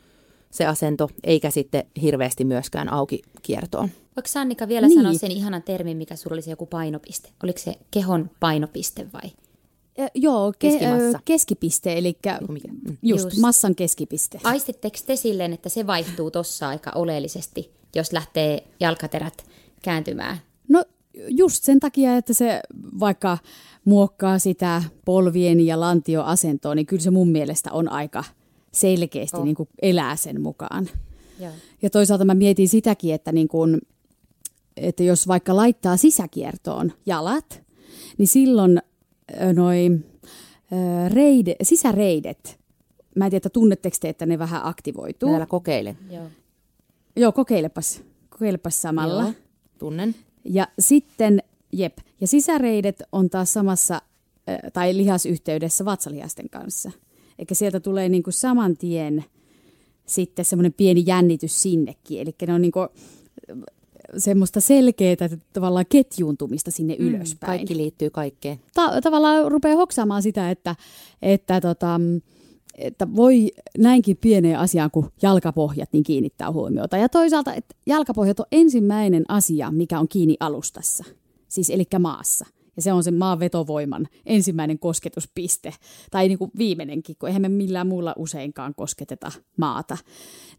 [0.50, 3.88] se asento, eikä sitten hirveästi myöskään auki kiertoon.
[4.16, 4.98] Voiko Sannika vielä Niin.
[4.98, 7.28] sanoa sen ihanan termin, mikä sulla oli se joku painopiste?
[7.42, 9.30] Oliko se kehon painopiste vai?
[10.00, 11.20] Ö, joo, ke- Keskimassa.
[11.24, 12.18] keskipiste, eli?
[12.40, 12.96] Mm.
[13.02, 13.38] just, Just.
[13.38, 14.40] massan keskipiste.
[14.44, 19.44] Aistitteko te silleen, että se vaihtuu tossa aika oleellisesti, jos lähtee jalkaterät
[19.82, 20.38] kääntymään?
[20.68, 20.84] No
[21.28, 22.60] just sen takia, että se
[23.00, 23.38] vaikka
[23.84, 28.24] muokkaa sitä polvien ja lantioasentoa, niin kyllä se mun mielestä on aika
[28.76, 29.44] selkeästi Oh.
[29.44, 30.88] niin kuin elää sen mukaan.
[31.40, 31.52] Joo.
[31.82, 33.78] Ja toisaalta mä mietin sitäkin, että, niin kun,
[34.76, 37.62] että jos vaikka laittaa sisäkiertoon jalat,
[38.18, 38.82] niin silloin
[39.54, 40.00] noi
[41.08, 42.58] reide, sisäreidet,
[43.16, 45.28] mä en tiedä, että tunnetteko te, että ne vähän aktivoituu.
[45.28, 45.96] Täällä kokeile.
[46.10, 46.24] Joo.
[47.16, 49.22] Joo, kokeilepas, kokeilepas samalla.
[49.22, 49.32] Joo,
[49.78, 50.14] tunnen.
[50.44, 54.02] Ja sitten, jep, ja sisäreidet on taas samassa
[54.72, 56.90] tai lihasyhteydessä vatsalihasten kanssa.
[57.38, 59.24] Eikä sieltä tulee niinku saman tien
[60.06, 62.20] sitten semmoinen pieni jännitys sinnekin.
[62.20, 62.80] Eli ne on niinku
[64.18, 65.16] semmoista selkeää
[65.52, 67.58] tavallaan ketjuuntumista sinne ylöspäin.
[67.58, 68.60] Kaikki liittyy kaikkeen.
[68.74, 70.76] Ta- tavallaan rupeaa hoksaamaan sitä, että,
[71.22, 72.00] että, tota,
[72.78, 76.96] että voi näinkin pieneen asiaan kuin jalkapohjat niin kiinnittää huomiota.
[76.96, 81.04] Ja toisaalta, että jalkapohjat on ensimmäinen asia, mikä on kiinni alustassa,
[81.48, 82.46] siis eli maassa.
[82.76, 85.74] Ja se on sen maan vetovoiman ensimmäinen kosketuspiste,
[86.10, 89.98] tai niin kuin viimeinenkin, kun eihän me millään muulla useinkaan kosketeta maata.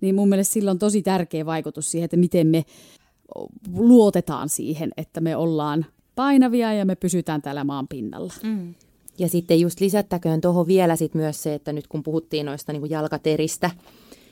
[0.02, 2.66] Niin mun mielestä sillä on tosi tärkeä vaikutus siihen, että miten me
[3.74, 8.34] luotetaan siihen, että me ollaan painavia ja me pysytään täällä maan pinnalla.
[8.44, 8.74] Mm.
[9.18, 12.82] Ja sitten just lisättäköön tuohon vielä sit myös se, että nyt kun puhuttiin noista niin
[12.82, 13.72] kuin jalkateristä,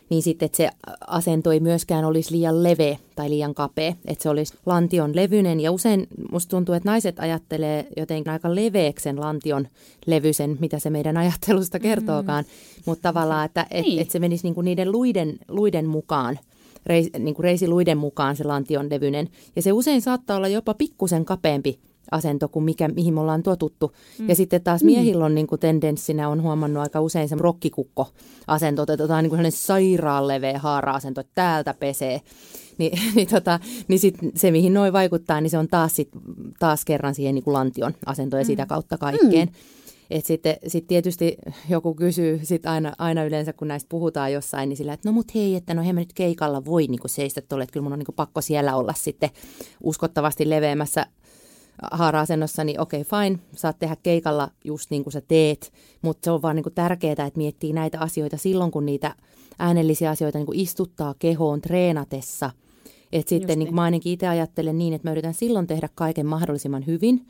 [0.10, 0.70] niin sitten että se
[1.08, 5.60] asento ei myöskään olisi liian leveä tai liian kapea, että se olisi lantion levyinen.
[5.60, 9.68] Ja usein musta tuntuu, että naiset ajattelee jotenkin aika leveäksi sen lantion
[10.06, 12.82] levyisen, mitä se meidän ajattelusta kertookaan, mm.
[12.86, 14.00] mutta tavallaan, että et, Niin.
[14.00, 16.40] et se menisi niinku niiden luiden, luiden mukaan.
[16.86, 19.30] Reis, niin kuin reisiluiden mukaan se lantion levyinen.
[19.56, 21.80] Ja se usein saattaa olla jopa pikkusen kapeampi
[22.12, 23.92] asento kuin mikä, mihin me ollaan totuttu.
[24.20, 24.30] Mm.
[24.30, 28.94] Ja sitten taas miehillä on niin kuin tendenssinä, on huomannut aika usein se rokkikukko-asento, että
[28.94, 32.22] otetaan niin kuin sellainen sairaan leveä haara-asento, että täältä pesee.
[32.78, 36.10] Ni, niin, tota, niin sit se, mihin noin vaikuttaa, niin se on taas, sit,
[36.60, 39.48] taas kerran siihen niin kuin lantion asentoon ja sitä kautta kaikkeen.
[39.48, 39.54] Mm.
[40.10, 41.38] Et sitten sit tietysti
[41.70, 45.36] joku kysyy sit aina, aina yleensä, kun näistä puhutaan jossain, niin sillä, että no mut
[45.36, 48.12] hei, että no he nyt keikalla voi niinku seistä tuolle, että kyllä mun on niinku
[48.12, 49.30] pakko siellä olla sitten
[49.84, 51.06] uskottavasti leveämmässä
[51.92, 56.32] haara-asennossa, niin okei, okay, fine, saat tehdä keikalla just niin kuin sä teet, mutta se
[56.32, 59.16] on vaan niin kuin tärkeää, että miettii näitä asioita silloin, kun niitä
[59.60, 62.52] äänellisiä asioita niin kuin istuttaa kehoon treenatessa.
[63.12, 65.90] Että sitten Just niin kuin mä ainakin itse ajattelen niin, että mä yritän silloin tehdä
[65.96, 67.28] kaiken mahdollisimman hyvin,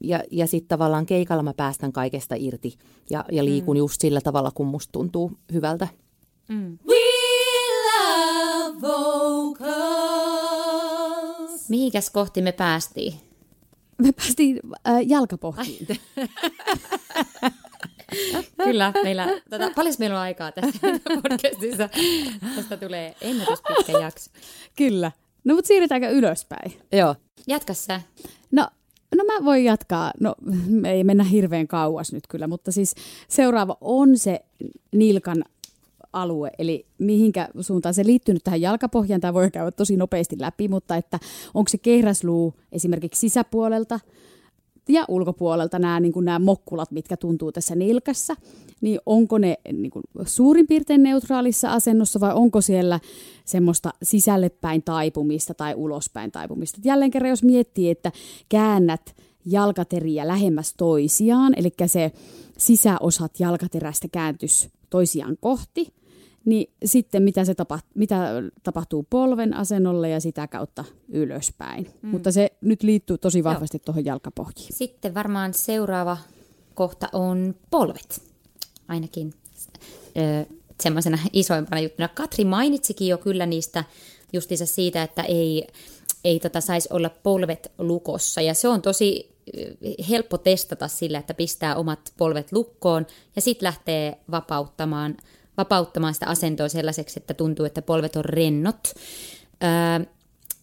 [0.00, 2.74] ja, ja sitten tavallaan keikalla mä päästän kaikesta irti
[3.10, 3.78] ja, ja liikun mm.
[3.78, 5.88] just sillä tavalla, kun musta tuntuu hyvältä.
[6.88, 6.96] We
[7.84, 9.72] love vocals.
[11.68, 13.31] Mihinkäs kohti me päästiin?
[13.98, 15.86] Me päästiin äh, jalkapohjiin.
[18.64, 20.78] Kyllä, meillä, tota, paljon meillä on aikaa tässä
[21.22, 21.88] podcastissa.
[22.56, 24.30] Tästä tulee ennätyspitkä jakso.
[24.76, 25.12] Kyllä.
[25.44, 26.72] No mutta siirrytäänkö ylöspäin?
[26.92, 27.14] Joo.
[27.46, 28.00] Jatka sä.
[28.50, 28.68] No,
[29.14, 30.10] no mä voin jatkaa.
[30.20, 30.34] No
[30.88, 32.94] ei mennä hirveän kauas nyt kyllä, mutta siis
[33.28, 34.40] seuraava on se
[34.92, 35.44] nilkan
[36.12, 39.20] alue, eli mihinkä suuntaan se liittyy nyt tähän jalkapohjaan.
[39.20, 41.18] Tämä voi käydä tosi nopeasti läpi, mutta että
[41.54, 44.00] onko se kehräsluu esimerkiksi sisäpuolelta
[44.88, 48.36] ja ulkopuolelta nämä, niin kuin nämä mokkulat, mitkä tuntuu tässä nilkassa,
[48.80, 53.00] niin onko ne niin kuin suurin piirtein neutraalissa asennossa vai onko siellä
[53.44, 56.80] semmoista sisälle päin taipumista tai ulospäin taipumista.
[56.84, 58.12] Jälleen kerran, jos miettii, että
[58.48, 59.14] käännät
[59.46, 62.12] jalkateriä lähemmäs toisiaan, eli se
[62.58, 65.92] sisäosat jalkaterästä kääntys toisiaan kohti,
[66.44, 71.90] niin sitten mitä, se tapa, mitä tapahtuu polven asennolle ja sitä kautta ylöspäin.
[72.02, 72.08] Mm.
[72.08, 74.72] Mutta se nyt liittyy tosi vahvasti tuohon jalkapohjiin.
[74.72, 76.18] Sitten varmaan seuraava
[76.74, 78.22] kohta on polvet.
[78.88, 79.34] Ainakin
[80.16, 82.08] ö, semmoisena isoimpana juttuna.
[82.08, 83.84] Katri mainitsikin jo kyllä niistä
[84.32, 85.66] justiinsa siitä, että ei,
[86.24, 88.40] ei tota saisi olla polvet lukossa.
[88.40, 89.32] Ja se on tosi
[90.08, 95.16] helppo testata sillä, että pistää omat polvet lukkoon ja sitten lähtee vapauttamaan,
[95.56, 98.94] vapauttamaan sitä asentoa sellaiseksi, että tuntuu, että polvet on rennot.
[99.62, 100.06] Ö,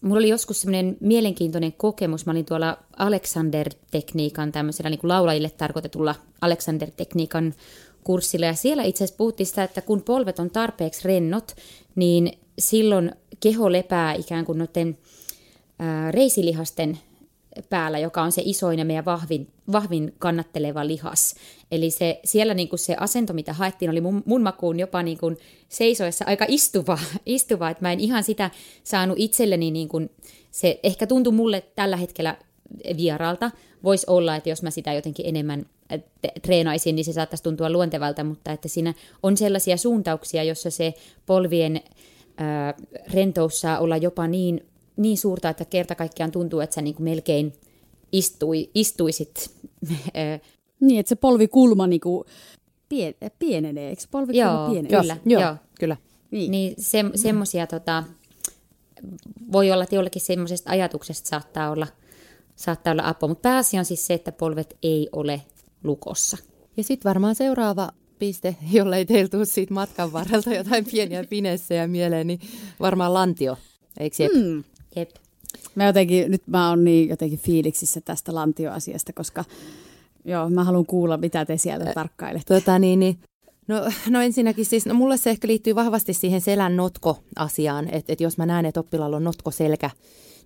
[0.00, 2.26] Mulla oli joskus semmoinen mielenkiintoinen kokemus.
[2.26, 7.54] Mä olin tuolla Alexander-tekniikan, tämmöisellä niin kuin laulajille tarkoitetulla Alexander-tekniikan
[8.04, 8.46] kurssilla.
[8.46, 11.54] Ja siellä itse asiassa puhuttiin sitä, että kun polvet on tarpeeksi rennot,
[11.94, 14.98] niin silloin keho lepää ikään kuin noiden
[15.78, 16.98] ää, reisilihasten
[17.70, 21.34] päällä, joka on se isoin ja meidän vahvin, vahvin kannatteleva lihas.
[21.70, 25.18] Eli se, siellä niin kuin se asento, mitä haettiin, oli mun, mun makuun jopa niin
[25.18, 25.36] kuin
[25.68, 28.50] seisoessa aika istuva, istuva, että mä en ihan sitä
[28.84, 30.10] saanut itselleni, niin kuin,
[30.50, 32.36] se ehkä tuntui mulle tällä hetkellä
[32.96, 33.50] vieraalta.
[33.84, 35.66] Voisi olla, että jos mä sitä jotenkin enemmän
[36.42, 40.94] treenaisin, niin se saattaisi tuntua luontevalta, mutta että siinä on sellaisia suuntauksia, jossa se
[41.26, 41.80] polvien
[42.36, 42.74] ää,
[43.12, 44.69] rentous saa olla jopa niin,
[45.00, 47.52] niin suurta, että kerta kaikkiaan tuntuu, että sä niin kuin melkein
[48.12, 49.50] istui, istuisit.
[50.80, 52.24] niin, että se polvikulma niin kuin
[52.88, 55.00] pien, pienenee, eikö polvikulma joo, pienenee?
[55.00, 55.56] Kyllä, joo, joo.
[55.80, 55.96] kyllä.
[56.30, 58.04] Niin, niin se, semmoisia tota,
[59.52, 61.86] voi olla, että jollekin semmoisesta ajatuksesta saattaa olla,
[62.56, 65.42] saattaa olla apua, mutta pääasia on siis se, että polvet ei ole
[65.84, 66.36] lukossa.
[66.76, 72.26] Ja sitten varmaan seuraava piste, jollei teillä tule siitä matkan varrelta jotain pieniä pinessejä mieleen,
[72.26, 72.40] niin
[72.80, 73.56] varmaan lantio,
[74.00, 74.32] eikö jep?
[74.32, 74.64] Mm.
[74.96, 75.10] Jep.
[75.74, 79.44] Mä jotenkin, nyt mä oon niin jotenkin fiiliksissä tästä lantioasiasta, koska
[80.24, 82.54] joo, mä haluan kuulla, mitä te sieltä tarkkailette.
[82.54, 83.18] Tota, niin, niin,
[83.68, 83.76] no,
[84.08, 88.38] no ensinnäkin siis, no mulle se ehkä liittyy vahvasti siihen selän notko-asiaan, että et jos
[88.38, 89.90] mä näen, että oppilaalla on notkoselkä,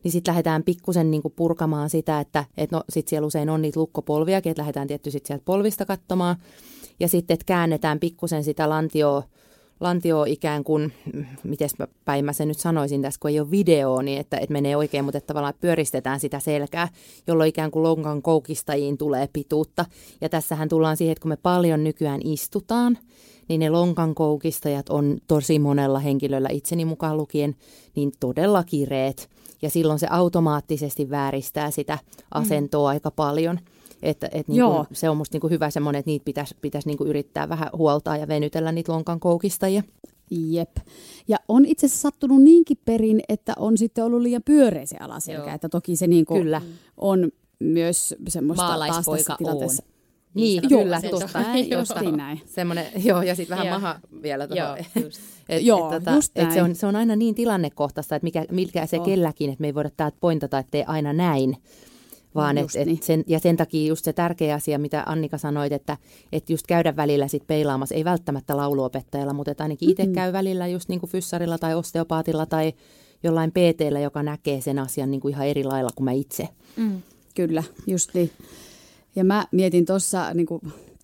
[0.04, 3.80] niin sitten lähdetään pikkusen niinku purkamaan sitä, että et no, sit siellä usein on niitä
[3.80, 6.36] lukkopolviakin, että lähdetään tietty sit sieltä polvista katsomaan.
[7.00, 9.22] Ja sitten, että käännetään pikkusen sitä lantioa
[9.84, 10.92] lantio ikään kuin,
[11.42, 11.68] miten
[12.04, 15.04] päin mä sen nyt sanoisin tässä, kun ei ole video, niin että, että menee oikein,
[15.04, 16.88] mutta että tavallaan pyöristetään sitä selkää,
[17.26, 19.84] jolloin ikään kuin lonkan koukistajiin tulee pituutta.
[20.20, 22.98] Ja tässähän tullaan siihen, että kun me paljon nykyään istutaan,
[23.48, 27.56] niin ne lonkan koukistajat on tosi monella henkilöllä, itseni mukaan lukien,
[27.96, 29.30] niin todella kireet.
[29.62, 31.98] Ja silloin se automaattisesti vääristää sitä
[32.34, 32.94] asentoa mm.
[32.94, 33.58] aika paljon.
[34.02, 37.48] Että, et niinku, se on musta niinku hyvä semmoinen, että niitä pitäisi pitäis niinku yrittää
[37.48, 39.82] vähän huoltaa ja venytellä niitä lonkan koukistajia.
[40.30, 40.76] Jep.
[41.28, 45.46] Ja on itse asiassa sattunut niinkin perin, että on sitten ollut liian pyöreä se alaselkä.
[45.46, 45.54] Joo.
[45.54, 46.62] Että toki se niinku Kyllä.
[46.96, 49.82] on myös semmoista Maalaispoika tilanteessa.
[49.86, 49.94] on.
[50.34, 51.40] Niin, Joo, kyllä, se tosta.
[51.40, 52.40] näin, justiin näin.
[52.46, 53.78] Semmoinen, joo, ja sitten vähän Joo.
[53.80, 54.48] maha vielä.
[54.48, 54.76] Tuohon.
[54.76, 55.20] Joo, just.
[55.48, 58.86] Et, Joo, et, just et se, on, se on aina niin tilannekohtaista, että mikä, mikä
[58.86, 59.04] se On.
[59.04, 61.56] kelläkin, että me ei voida täältä pointata, että tee aina näin.
[62.34, 63.02] Vaan Just et, et niin.
[63.02, 65.96] sen, ja sen takia just se tärkeä asia, mitä Annika sanoit, että
[66.32, 70.88] et just käydä välillä sit peilaamassa, ei välttämättä lauluopettajalla, mutta ainakin itse käy välillä just
[70.88, 72.72] niin kuin fyssarilla tai osteopaatilla tai
[73.22, 76.48] jollain PTllä, joka näkee sen asian niin kuin ihan eri lailla kuin mä itse.
[76.76, 77.02] Mm.
[77.34, 78.30] Kyllä, just niin.
[79.16, 80.46] Ja mä mietin tuossa niin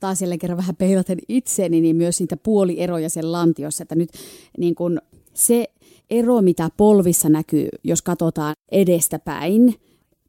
[0.01, 4.11] taas jälleen kerran vähän peilaten itseeni, niin myös niitä puolieroja sen lantiossa, että nyt
[4.59, 5.01] niin kuin
[5.35, 5.67] se
[6.11, 9.75] ero, mitä polvissa näkyy, jos katsotaan edestäpäin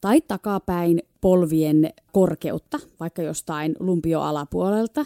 [0.01, 5.05] tai takapäin polvien korkeutta, vaikka jostain lumpioalapuolelta,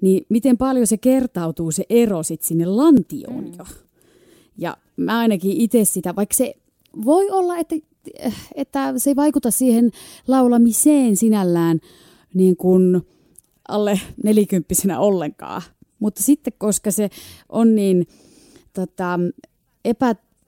[0.00, 3.64] niin miten paljon se kertautuu se ero sitten sinne lantioon jo.
[4.58, 6.54] Ja mä ainakin itse sitä, vaikka se
[7.04, 7.76] voi olla, että,
[8.54, 9.90] että se ei vaikuta siihen
[10.28, 11.80] laulamiseen sinällään
[12.34, 13.02] niin kuin
[13.68, 15.62] alle nelikymppisenä ollenkaan.
[15.98, 17.10] Mutta sitten, koska se
[17.48, 18.06] on niin
[18.72, 19.18] tota,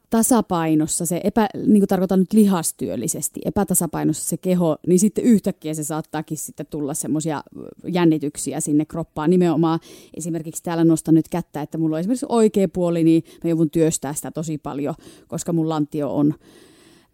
[0.07, 5.85] epätasapainossa, se epä, niin kuin tarkoitan nyt lihastyöllisesti, epätasapainossa se keho, niin sitten yhtäkkiä se
[5.85, 7.43] saattaakin sitten tulla semmoisia
[7.89, 9.31] jännityksiä sinne kroppaan.
[9.31, 9.81] Nimenomaan
[10.17, 14.15] esimerkiksi täällä nostan nyt kättä, että mulla on esimerkiksi oikea puoli, niin mä joudun työstää
[14.15, 14.95] sitä tosi paljon,
[15.29, 16.35] koska mun lantio on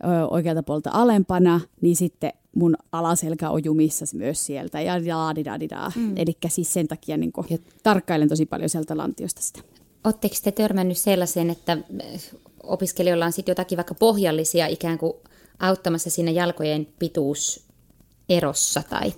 [0.05, 5.93] ö, oikealta puolta alempana, niin sitten mun alaselkä on jumissa myös sieltä ja daadidadidaa.
[5.97, 6.13] Mm.
[6.17, 9.61] Eli siis sen takia niin Ja- tarkkailen tosi paljon sieltä lantiosta sitä.
[10.05, 11.79] Oletteko te törmännyt sellaiseen, että
[12.62, 15.12] opiskelijoilla on sitten jotakin vaikka pohjallisia ikään kuin
[15.59, 19.12] auttamassa siinä jalkojen pituuserossa tai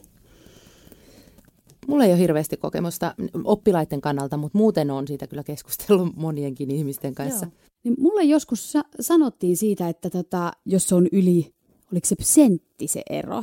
[1.87, 7.15] Mulla ei ole hirveästi kokemusta oppilaiden kannalta, mutta muuten on siitä kyllä keskustellut monienkin ihmisten
[7.15, 7.47] kanssa.
[7.85, 11.55] Niin mulle joskus sa- sanottiin siitä, että tota, jos on yli,
[11.93, 13.43] oliko se sentti se ero,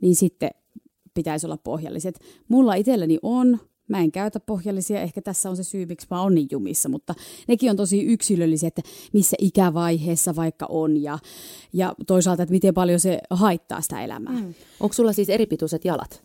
[0.00, 0.50] niin sitten
[1.14, 2.20] pitäisi olla pohjalliset.
[2.48, 3.58] Mulla itselläni on,
[3.92, 7.14] mä en käytä pohjallisia, ehkä tässä on se syy, miksi mä oon niin jumissa, mutta
[7.48, 11.18] nekin on tosi yksilöllisiä, että missä ikävaiheessa vaikka on ja,
[11.72, 14.40] ja toisaalta, että miten paljon se haittaa sitä elämää.
[14.40, 14.54] Mm.
[14.80, 16.22] Onko sulla siis eripituiset jalat?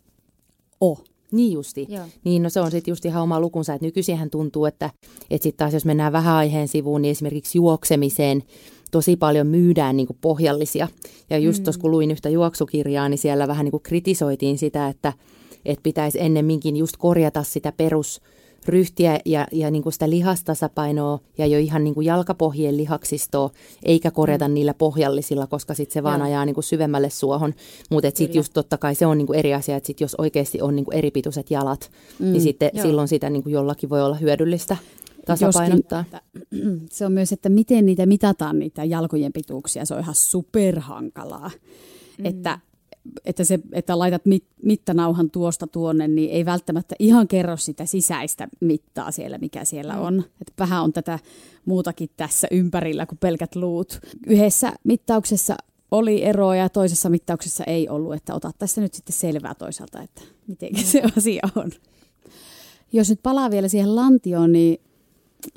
[0.82, 1.04] Oh.
[1.32, 1.86] Niin justi.
[1.90, 2.06] Joo.
[2.24, 4.90] Niin no se on sitten just ihan oma lukunsa, että nykyisinhän tuntuu, että,
[5.30, 8.44] että sitten taas jos mennään vähän aiheen sivuun, niin esimerkiksi juoksemiseen
[8.92, 10.88] tosi paljon myydään niin kuin pohjallisia.
[11.30, 11.64] Ja just mm.
[11.64, 15.14] tuossa kun luin yhtä juoksukirjaa, niin siellä vähän niin kuin kritisoitiin sitä, että,
[15.68, 21.60] että pitäisi ennemminkin just korjata sitä perusryhtiä ja, ja niin kuin sitä lihastasapainoa ja jo
[21.60, 23.50] ihan niin kuin jalkapohjien lihaksistoa,
[23.84, 24.54] eikä korjata mm.
[24.54, 26.28] niillä pohjallisilla, koska sitten se vaan Joo.
[26.28, 27.54] ajaa niin kuin syvemmälle suohon.
[27.90, 30.62] Mutta sitten just totta kai se on niin kuin eri asia, että sit jos oikeasti
[30.62, 32.32] on niin kuin eripituiset jalat, mm.
[32.32, 32.86] niin sitten Joo.
[32.86, 34.78] silloin sitä niin kuin jollakin voi olla hyödyllistä
[35.28, 36.06] tasapainottaa.
[36.14, 39.86] Joskin, että, se on myös, että miten niitä mitataan, niitä jalkojen pituuksia.
[39.86, 41.52] Se on ihan superhankalaa.
[42.18, 42.26] Mm.
[42.26, 42.60] Että
[43.26, 48.48] että, se, että laitat mit, mittanauhan tuosta tuonne, niin ei välttämättä ihan kerro sitä sisäistä
[48.60, 50.02] mittaa siellä, mikä siellä mm.
[50.02, 50.24] on.
[50.42, 51.20] Että vähän on tätä
[51.66, 54.00] muutakin tässä ympärillä kuin pelkät luut.
[54.28, 55.56] Yhdessä mittauksessa
[55.92, 60.22] oli eroa ja toisessa mittauksessa ei ollut, että ota tässä nyt sitten selvää toisaalta, että
[60.48, 61.72] miten se asia on.
[62.94, 64.82] Jos nyt palaa vielä siihen lantioon, niin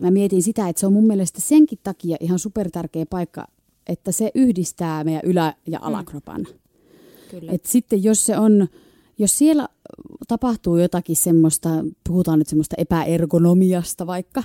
[0.00, 3.46] mä mietin sitä, että se on mun mielestä senkin takia ihan supertärkeä paikka,
[3.86, 5.86] että se yhdistää meidän ylä- ja mm.
[5.86, 6.40] alakropan.
[6.40, 6.58] Mm.
[7.30, 7.52] Kyllä.
[7.52, 8.68] Et sitten jos se on,
[9.18, 9.68] jos siellä
[10.28, 11.68] tapahtuu jotakin semmoista,
[12.08, 14.42] puhutaan nyt semmoista epäergonomiasta vaikka,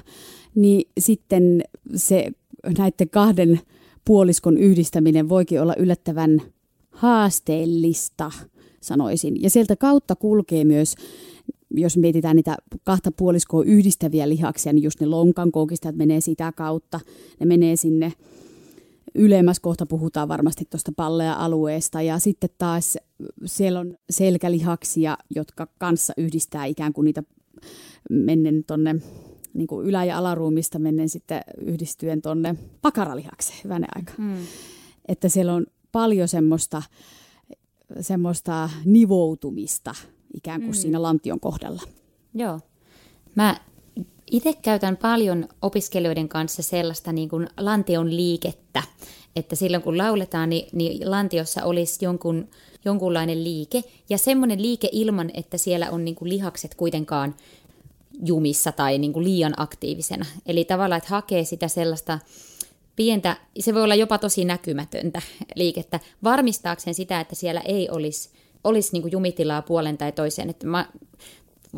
[0.56, 1.64] niin sitten
[1.96, 2.32] se
[2.78, 3.60] näiden kahden
[4.06, 6.42] puoliskon yhdistäminen voikin olla yllättävän
[6.90, 8.32] haasteellista,
[8.82, 9.44] sanoisin.
[9.44, 10.96] Ja sieltä kautta kulkee myös,
[11.72, 17.00] jos mietitään niitä kahta puoliskoa yhdistäviä lihaksia, niin just ne lonkan koukistajat menee sitä kautta.
[17.40, 18.14] Ne menee sinne
[19.16, 22.02] ylemmäs kohta puhutaan varmasti tuosta pallea-alueesta.
[22.02, 22.98] Ja sitten taas
[23.46, 27.24] siellä on selkälihaksia, jotka kanssa yhdistää ikään kuin niitä
[28.10, 28.96] mennen tuonne
[29.54, 34.12] niin kuin ylä- ja alaruumista mennen sitten yhdistyen tuonne pakaralihakseen hyvänä aika.
[34.18, 34.36] Mm.
[35.08, 36.82] Että siellä on paljon semmoista,
[38.02, 39.96] semmoista nivoutumista
[40.34, 40.80] ikään kuin mm.
[40.80, 41.82] siinä lantion kohdalla.
[42.34, 42.60] Joo.
[43.36, 43.60] Mä
[44.32, 48.84] itse käytän paljon opiskelijoiden kanssa sellaista niin kuin lantion liikettä,
[49.36, 52.48] että silloin kun lauletaan, niin, niin lantiossa olisi jonkun,
[52.86, 57.36] jonkunlainen liike, ja semmoinen liike ilman, että siellä on niin kuin lihakset kuitenkaan
[58.26, 60.26] jumissa tai niin kuin liian aktiivisena.
[60.46, 62.20] Eli tavallaan, että hakee sitä sellaista
[62.96, 65.22] pientä, se voi olla jopa tosi näkymätöntä
[65.56, 68.30] liikettä, varmistaakseen sitä, että siellä ei olisi,
[68.64, 70.50] olisi niin kuin jumitilaa puolen tai toiseen.
[70.50, 70.88] Että mä,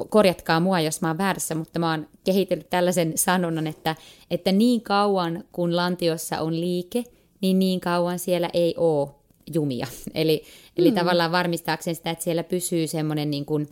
[0.10, 3.96] korjatkaa mua, jos mä oon väärässä, mutta mä oon kehitellyt tällaisen sanonnan, että,
[4.32, 7.04] että niin kauan kun lantiossa on liike,
[7.42, 9.10] niin niin kauan siellä ei ole
[9.54, 9.88] jumia.
[10.14, 10.44] Eli,
[10.78, 10.96] eli mm.
[10.96, 13.68] tavallaan varmistaakseen sitä, että siellä pysyy semmoinen niin kuin,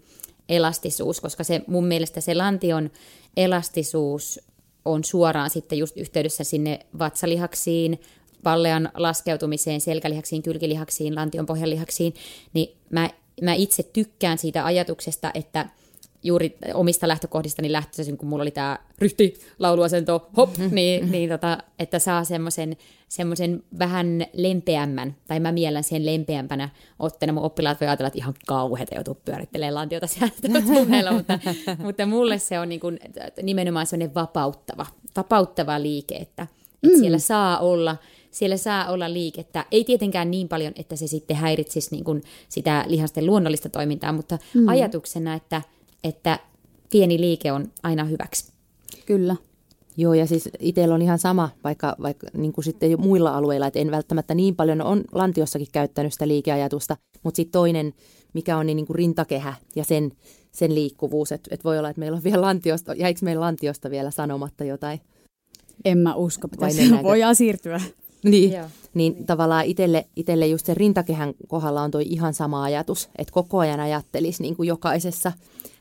[0.50, 2.90] elastisuus, koska se mun mielestä se lantion
[3.38, 4.40] elastisuus
[4.86, 8.02] on suoraan sitten just yhteydessä sinne vatsalihaksiin,
[8.44, 12.14] pallean laskeutumiseen, selkälihaksiin, kylkilihaksiin, lantion pohjalihaksiin,
[12.54, 13.10] niin mä,
[13.42, 15.70] mä itse tykkään siitä ajatuksesta, että
[16.26, 22.00] juuri omista lähtökohdistani lähtöisin, kun mulla oli tämä ryhti, lauluasento, hop, niin, niin tota, että
[22.00, 22.78] saa semmoisen
[23.10, 27.34] semmoisen vähän lempeämmän, tai mä miellän sen lempeämpänä otteena.
[27.34, 30.36] Mun oppilaat voi ajatella, että ihan kauheita joutuu pyörittelemään lantiota sieltä
[31.14, 31.40] mutta,
[31.84, 33.00] mutta mulle se on niin kuin,
[33.42, 34.86] nimenomaan semmoinen vapauttava,
[35.16, 36.48] vapauttava liike, että,
[36.84, 37.00] että mm.
[37.00, 37.98] siellä saa olla
[38.32, 39.66] siellä saa olla liikettä.
[39.72, 44.38] Ei tietenkään niin paljon, että se sitten häiritsisi niin kuin sitä lihasten luonnollista toimintaa, mutta
[44.54, 44.68] mm.
[44.68, 45.62] ajatuksena, että,
[46.06, 46.40] että
[46.92, 48.52] pieni liike on aina hyväksi.
[49.06, 49.36] Kyllä.
[49.98, 53.68] Joo, ja siis itsellä on ihan sama, vaikka, vaikka niin kuin sitten jo muilla alueilla,
[53.68, 57.94] että en välttämättä niin paljon, on lantiossakin käyttänyt sitä liikeajatusta, mutta sitten toinen,
[58.34, 60.12] mikä on niin, niin kuin rintakehä ja sen,
[60.52, 64.12] sen liikkuvuus, että et voi olla, että meillä on vielä lantiosta, jäikö meillä lantiosta vielä
[64.12, 65.02] sanomatta jotain?
[65.86, 67.82] En mä usko, pitäisi voidaan siirtyä.
[68.24, 68.54] Niin,
[68.94, 73.60] niin tavallaan itselle, itselle just sen rintakehän kohdalla on toi ihan sama ajatus, että koko
[73.60, 75.32] ajan ajattelisi niin kuin jokaisessa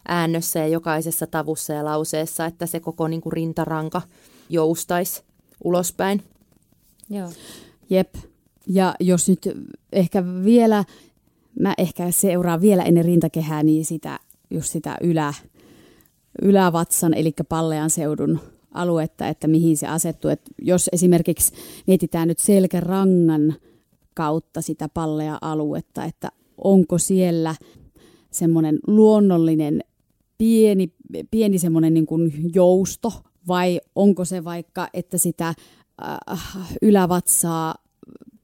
[0.09, 4.03] äännössä ja jokaisessa tavussa ja lauseessa, että se koko niin kuin rintaranka
[4.49, 5.23] joustaisi
[5.64, 6.23] ulospäin.
[7.11, 7.29] Joo.
[7.90, 8.14] Jep.
[8.67, 9.49] Ja jos nyt
[9.93, 10.85] ehkä vielä,
[11.61, 14.19] mä ehkä seuraan vielä ennen rintakehää, niin sitä,
[14.51, 15.35] just sitä ylä,
[16.43, 18.40] ylävatsan, eli pallean seudun
[18.75, 20.31] aluetta, että mihin se asettuu.
[20.31, 21.53] Et jos esimerkiksi
[21.87, 23.55] mietitään nyt selkärangan
[24.14, 27.55] kautta sitä pallea aluetta, että onko siellä
[28.31, 29.85] semmoinen luonnollinen
[30.38, 30.92] pieni,
[31.31, 33.12] pieni semmoinen niin kuin jousto
[33.49, 37.75] vai onko se vaikka, että sitä äh, ylävatsaa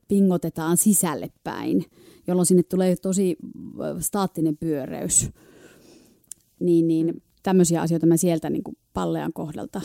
[0.09, 1.85] pingotetaan sisälle päin,
[2.27, 3.37] jolloin sinne tulee tosi
[3.81, 5.31] äh, staattinen pyöreys.
[6.61, 9.81] Niin, niin tämmöisiä asioita mä sieltä niin kuin pallean kohdalta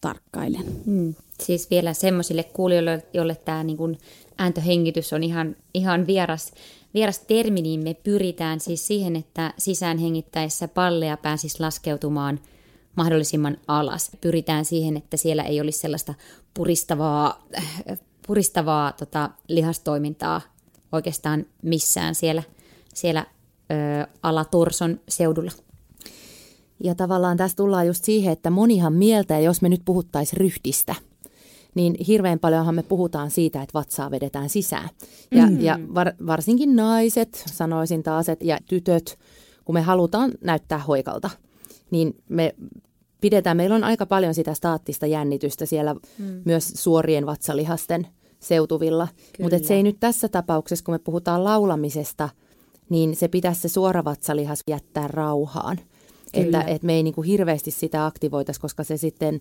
[0.00, 0.64] tarkkailen.
[0.86, 1.14] Hmm.
[1.42, 3.98] Siis vielä semmoisille kuulijoille, joille tämä niin kuin
[4.38, 6.52] ääntöhengitys on ihan, ihan vieras,
[6.94, 12.40] vieras termi, niin me pyritään siis siihen, että sisäänhengittäessä palleja pääsisi laskeutumaan
[12.96, 14.10] mahdollisimman alas.
[14.20, 16.14] Pyritään siihen, että siellä ei olisi sellaista
[16.54, 17.46] puristavaa,
[18.26, 20.40] puristavaa tota, lihastoimintaa
[20.92, 22.42] oikeastaan missään siellä,
[22.94, 23.26] siellä
[23.70, 25.52] ö, alatorson seudulla.
[26.84, 30.94] Ja tavallaan tässä tullaan just siihen, että monihan mieltä, ja jos me nyt puhuttaisiin ryhtistä,
[31.74, 34.88] niin hirveän paljonhan me puhutaan siitä, että vatsaa vedetään sisään.
[35.30, 35.60] Ja, mm.
[35.60, 39.18] ja var, varsinkin naiset, sanoisin taas, että, ja tytöt,
[39.64, 41.30] kun me halutaan näyttää hoikalta,
[41.90, 42.54] niin me
[43.20, 46.42] pidetään, meillä on aika paljon sitä staattista jännitystä siellä mm.
[46.44, 48.06] myös suorien vatsalihasten
[48.40, 49.08] seutuvilla.
[49.42, 52.28] Mutta se ei nyt tässä tapauksessa, kun me puhutaan laulamisesta–
[52.90, 55.80] niin se pitäisi se suora vatsalihas jättää rauhaan.
[56.34, 59.40] Että, että me ei niin kuin hirveästi sitä aktivoitaisi, koska se sitten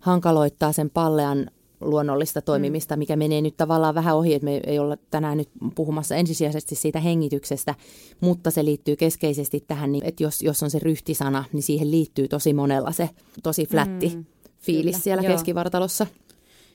[0.00, 1.50] hankaloittaa sen pallean
[1.80, 6.16] luonnollista toimimista, mikä menee nyt tavallaan vähän ohi, että me ei olla tänään nyt puhumassa
[6.16, 7.74] ensisijaisesti siitä hengityksestä,
[8.20, 12.28] mutta se liittyy keskeisesti tähän, niin että jos, jos on se ryhtisana, niin siihen liittyy
[12.28, 13.10] tosi monella se
[13.42, 14.24] tosi flätti mm,
[14.58, 15.32] fiilis kyllä, siellä joo.
[15.32, 16.06] keskivartalossa.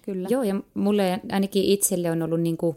[0.06, 0.28] Kyllä.
[0.32, 2.76] Joo, ja mulle ainakin itselle on ollut niin kuin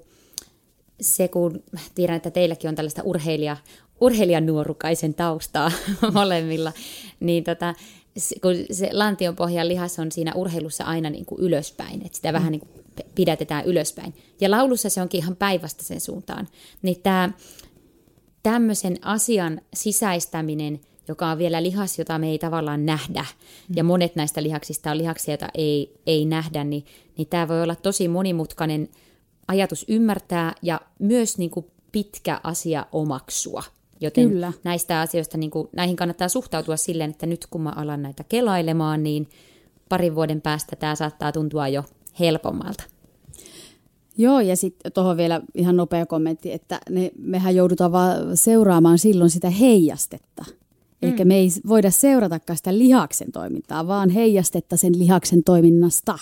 [1.01, 1.63] se, kun
[1.95, 3.57] tiedän, että teilläkin on tällaista urheilija,
[4.01, 5.73] urheilijan nuorukaisen taustaa
[6.15, 6.73] molemmilla,
[7.21, 7.75] niin tota,
[8.43, 12.35] kun se lantion pohjan lihas on siinä urheilussa aina niin kuin ylöspäin, että sitä mm.
[12.35, 12.71] vähän niin kuin
[13.15, 14.15] pidätetään ylöspäin.
[14.41, 16.49] Ja laulussa se onkin ihan päivästä sen suuntaan.
[16.83, 17.31] Niin tämä
[18.43, 23.21] tämmöisen asian sisäistäminen, joka on vielä lihas, jota me ei tavallaan nähdä,
[23.69, 23.77] mm.
[23.77, 26.85] ja monet näistä lihaksista on lihaksia, joita ei, ei nähdä, niin,
[27.17, 28.89] niin tämä voi olla tosi monimutkainen
[29.49, 33.63] ajatus ymmärtää ja myös niin kuin pitkä asia omaksua.
[34.01, 34.53] Joten Kyllä.
[34.65, 39.03] näistä asioista, niin kuin, näihin kannattaa suhtautua silleen, että nyt kun mä alan näitä kelailemaan,
[39.03, 39.29] niin
[39.89, 41.85] parin vuoden päästä tämä saattaa tuntua jo
[42.21, 42.85] helpommalta.
[44.19, 49.31] Joo, ja sitten tuohon vielä ihan nopea kommentti, että ne, mehän joudutaan vaan seuraamaan silloin
[49.31, 50.45] sitä heijastetta.
[51.03, 51.09] Mm.
[51.09, 56.19] Eikä me ei voida seuratakaan sitä lihaksen toimintaa, vaan heijastetta sen lihaksen toiminnasta.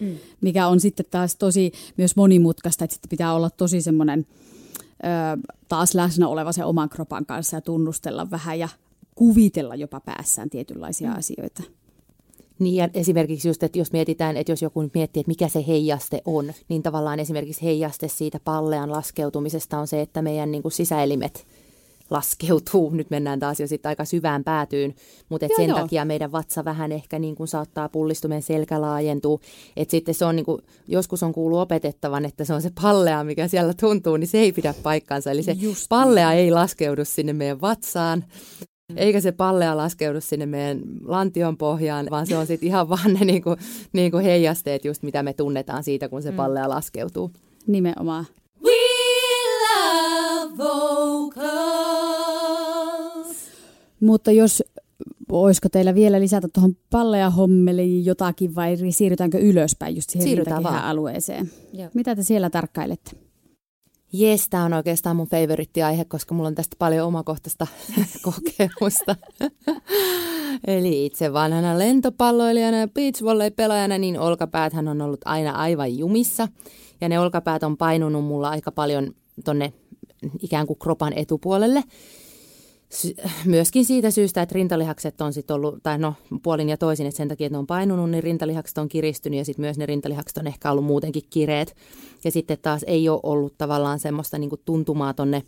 [0.00, 0.14] Mm.
[0.40, 4.26] Mikä on sitten taas tosi myös monimutkaista, että sitten pitää olla tosi semmoinen
[5.68, 8.68] taas läsnä oleva sen oman kropan kanssa ja tunnustella vähän ja
[9.14, 11.18] kuvitella jopa päässään tietynlaisia mm.
[11.18, 11.62] asioita.
[12.58, 16.22] Niin ja esimerkiksi just, että jos mietitään, että jos joku miettii, että mikä se heijaste
[16.24, 21.46] on, niin tavallaan esimerkiksi heijaste siitä pallean laskeutumisesta on se, että meidän niin kuin sisäelimet
[22.10, 22.90] laskeutuu.
[22.90, 24.94] Nyt mennään taas jo sitten aika syvään päätyyn,
[25.28, 25.78] mutta et sen joo.
[25.78, 29.40] takia meidän vatsa vähän ehkä niin kuin saattaa pullistuminen selkä laajentuu.
[29.76, 33.24] Et sitten se on niin kuin, joskus on kuullut opetettavan, että se on se pallea,
[33.24, 35.30] mikä siellä tuntuu, niin se ei pidä paikkansa.
[35.30, 36.38] Eli se Just pallea niin.
[36.38, 38.24] ei laskeudu sinne meidän vatsaan.
[38.96, 43.24] Eikä se pallea laskeudu sinne meidän lantion pohjaan, vaan se on sitten ihan vaan ne
[43.24, 43.56] niinku,
[43.92, 46.36] niinku heijasteet just, mitä me tunnetaan siitä, kun se mm.
[46.36, 47.30] pallea laskeutuu.
[47.66, 48.26] Nimenomaan.
[48.64, 48.72] We
[49.62, 50.21] love
[50.58, 51.42] vocals.
[54.00, 54.62] Mutta jos,
[55.32, 61.50] olisiko teillä vielä lisätä tuohon palleja hommeliin jotakin vai siirrytäänkö ylöspäin just siihen Siirrytään alueeseen?
[61.94, 63.10] Mitä te siellä tarkkailette?
[64.12, 67.66] Jes, tämä on oikeastaan mun favoritti-aihe, koska mulla on tästä paljon omakohtaista
[68.22, 69.16] kokemusta.
[70.66, 76.48] Eli itse vanhana lentopalloilijana ja beachvolley-pelaajana, niin olkapääthän on ollut aina aivan jumissa.
[77.00, 79.12] Ja ne olkapäät on painunut mulla aika paljon
[79.44, 79.72] tonne
[80.42, 81.82] ikään kuin kropan etupuolelle
[83.44, 87.28] myöskin siitä syystä, että rintalihakset on sitten ollut, tai no puolin ja toisin, että sen
[87.28, 90.46] takia, että ne on painunut, niin rintalihakset on kiristynyt ja sitten myös ne rintalihakset on
[90.46, 91.76] ehkä ollut muutenkin kireet.
[92.24, 95.42] Ja sitten taas ei ole ollut tavallaan semmoista niin tuntumaa tonne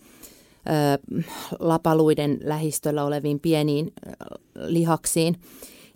[0.67, 1.19] ö,
[1.59, 3.93] lapaluiden lähistöllä oleviin pieniin
[4.55, 5.37] lihaksiin.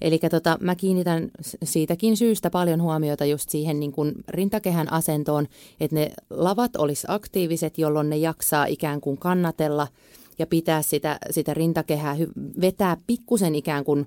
[0.01, 1.31] Eli tota, mä kiinnitän
[1.65, 5.47] siitäkin syystä paljon huomiota just siihen niin kuin rintakehän asentoon,
[5.81, 9.87] että ne lavat olisi aktiiviset, jolloin ne jaksaa ikään kuin kannatella–
[10.39, 12.17] ja pitää sitä, sitä rintakehää,
[12.61, 14.07] vetää pikkusen ikään kuin,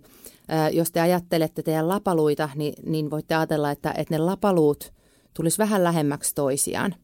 [0.72, 4.94] jos te ajattelette teidän lapaluita, niin, niin voitte ajatella, että, että ne lapaluut
[5.34, 6.96] tulisi vähän lähemmäksi toisiaan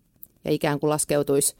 [0.45, 1.55] ja ikään kuin laskeutuisi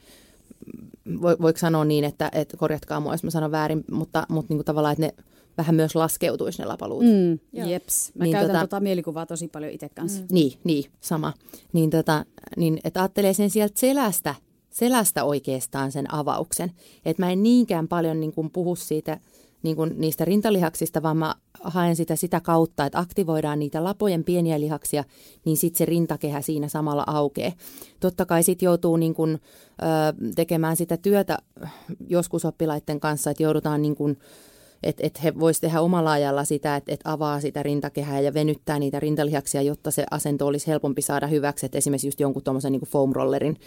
[1.22, 4.66] voiko sanoa niin, että, että korjatkaa mua, jos mä sanon väärin, mutta, mutta niin kuin
[4.66, 5.14] tavallaan, että ne
[5.58, 7.04] vähän myös laskeutuisi ne lapaluut.
[7.04, 7.40] Mm,
[7.70, 8.12] jeps.
[8.16, 10.22] Mä niin käytän tota, tota mielikuvaa tosi paljon itse kanssa.
[10.22, 10.28] Mm.
[10.32, 11.34] Niin, niin, sama.
[11.74, 12.26] Niin, tota,
[12.58, 14.36] niin että ajattelee sen sieltä selästä
[14.78, 16.72] selästä oikeastaan sen avauksen.
[17.06, 19.20] Että mä en niinkään paljon niin kuin puhu siitä
[19.64, 24.60] niin kuin niistä rintalihaksista, vaan mä haen sitä sitä kautta, että aktivoidaan niitä lapojen pieniä
[24.60, 25.04] lihaksia,
[25.46, 27.52] niin sitten se rintakehä siinä samalla aukeaa.
[28.00, 31.38] Totta kai sitten joutuu niin kuin, ö, tekemään sitä työtä
[32.08, 34.18] joskus oppilaiden kanssa, että joudutaan niin kuin,
[34.84, 38.80] että et he voisivat tehdä omalla ajalla sitä, että et avaa sitä rintakehää ja venyttää
[38.80, 41.66] niitä rintalihaksia, jotta se asento olisi helpompi saada hyväksi.
[41.66, 43.58] Et esimerkiksi just jonkun tuommoisen niin foam rollerin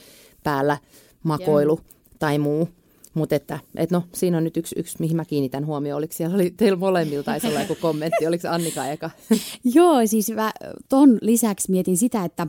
[0.43, 0.79] päällä
[1.23, 2.01] makoilu yeah.
[2.19, 2.69] tai muu.
[3.15, 5.99] Mutta että, et no, siinä on nyt yksi, yksi, mihin mä kiinnitän huomioon.
[5.99, 8.27] Oliko siellä oli, teillä molemmilla taisi olla joku kommentti?
[8.27, 9.11] Oliko Annika eka?
[9.75, 10.53] Joo, siis mä
[10.89, 12.47] ton lisäksi mietin sitä, että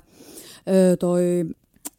[0.67, 1.45] ö, toi,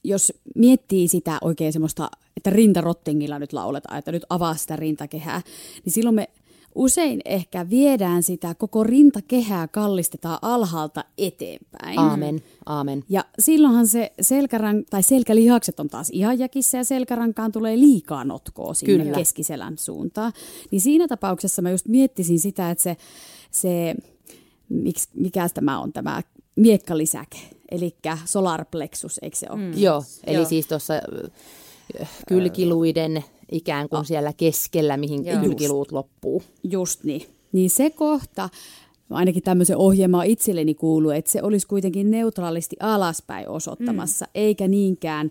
[0.04, 5.42] jos miettii sitä oikein semmoista, että rintarottingilla nyt lauletaan, että nyt avaa sitä rintakehää,
[5.84, 6.28] niin silloin me
[6.74, 11.98] Usein ehkä viedään sitä koko rintakehää, kallistetaan alhaalta eteenpäin.
[11.98, 13.04] Aamen, aamen.
[13.08, 18.74] Ja silloinhan se selkäran, tai selkälihakset on taas ihan jäkissä ja selkärankaan tulee liikaa notkoa
[18.74, 19.18] sinne Kyllä.
[19.18, 20.32] keskiselän suuntaan.
[20.70, 22.96] Niin siinä tapauksessa mä just miettisin sitä, että se,
[23.50, 23.94] se
[24.68, 26.22] miksi, mikä tämä on tämä
[26.56, 27.38] miekkalisäke,
[27.70, 29.60] eli solar plexus, eikö se ole?
[29.60, 29.72] Mm.
[29.76, 30.44] Joo, eli Joo.
[30.44, 30.94] siis tuossa
[32.28, 35.40] kylkiluiden ikään kuin siellä keskellä, mihin Joo.
[35.40, 36.42] kylkiluut loppuu.
[36.64, 37.22] Just niin.
[37.52, 38.48] Niin se kohta,
[39.10, 44.30] ainakin tämmöisen ohjelmaan itselleni kuuluu, että se olisi kuitenkin neutraalisti alaspäin osoittamassa, mm.
[44.34, 45.30] eikä niinkään,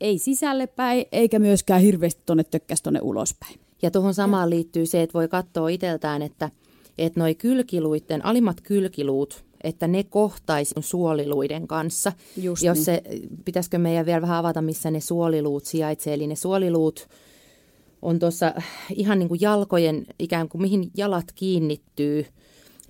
[0.00, 3.60] ei sisälle päin, eikä myöskään hirveästi tuonne tökkäs tuonne ulospäin.
[3.82, 6.50] Ja tuohon samaan liittyy se, että voi katsoa itseltään, että,
[6.98, 12.12] että noi kylkiluitten, alimmat kylkiluut, että ne kohtaisi suoliluiden kanssa.
[12.36, 12.84] Just Jos niin.
[12.84, 13.02] se,
[13.44, 16.14] pitäisikö meidän vielä vähän avata, missä ne suoliluut sijaitsee.
[16.14, 17.08] Eli ne suoliluut
[18.02, 18.54] on tuossa
[18.94, 22.26] ihan niin kuin jalkojen, ikään kuin mihin jalat kiinnittyy,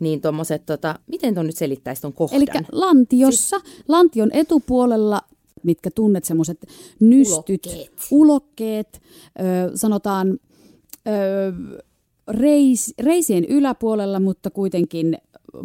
[0.01, 2.37] niin tuommoiset, tota, miten tuon nyt selittäisi tuon kohdan?
[2.37, 5.21] Eli lantiossa, lantion etupuolella,
[5.63, 6.67] mitkä tunnet semmoiset
[7.01, 7.93] nystyt, Ulokkeet.
[8.11, 9.03] ulokkeet
[9.41, 10.39] ö, sanotaan
[11.09, 11.53] ö,
[12.29, 15.19] reis, reisien yläpuolella, mutta kuitenkin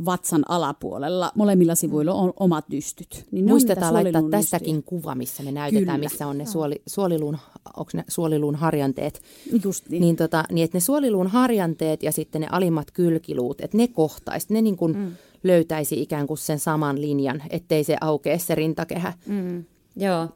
[0.06, 1.32] vatsan alapuolella.
[1.36, 3.26] Molemmilla sivuilla on omat nystyt.
[3.32, 6.10] Niin Muistetaan laittaa tästäkin kuva, missä me näytetään, Kyllä.
[6.10, 7.38] missä on ne suoli, suoliluun,
[7.78, 9.22] onko ne suoliluun harjanteet.
[9.64, 10.02] Just niin.
[10.02, 14.54] Niin, tota, niin että ne suoliluun harjanteet ja sitten ne alimmat kylkiluut, että ne kohtaisi,
[14.54, 15.12] ne niin kuin mm.
[15.44, 19.14] löytäisi ikään kuin sen saman linjan, ettei se aukea se rintakehä.
[19.26, 19.64] Mm,
[19.96, 20.30] joo.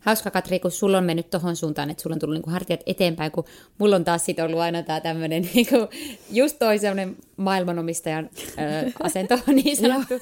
[0.00, 3.32] Hauska Katri, kun sulla on mennyt tohon suuntaan, että sulla on tullut niinku hartiat eteenpäin,
[3.32, 3.44] kun
[3.78, 5.76] mulla on taas sit ollut aina tämä tämmöinen, niinku,
[6.30, 10.14] just toi semmoinen maailmanomistajan ö, asento niin sanottu,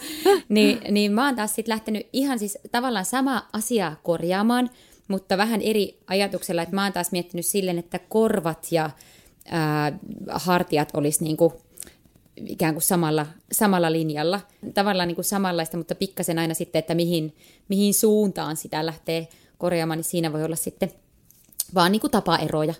[0.49, 4.71] niin, niin mä oon taas sitten lähtenyt ihan siis tavallaan sama asia korjaamaan,
[5.09, 8.91] mutta vähän eri ajatuksella, että mä oon taas miettinyt silleen, että korvat ja
[9.51, 9.99] ää,
[10.31, 11.61] hartiat olisi niinku
[12.47, 14.41] ikään kuin samalla, samalla linjalla.
[14.75, 17.35] Tavallaan niin kuin samanlaista, mutta pikkasen aina sitten, että mihin,
[17.69, 19.29] mihin suuntaan sitä lähtee
[19.59, 20.93] korjaamaan, niin siinä voi olla sitten
[21.75, 22.75] vaan niin kuin tapaeroja.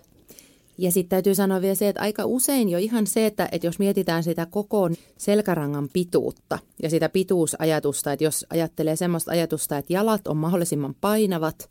[0.79, 3.79] Ja sitten täytyy sanoa vielä se, että aika usein jo ihan se, että, että jos
[3.79, 10.27] mietitään sitä koko selkärangan pituutta ja sitä pituusajatusta, että jos ajattelee semmoista ajatusta, että jalat
[10.29, 11.71] on mahdollisimman painavat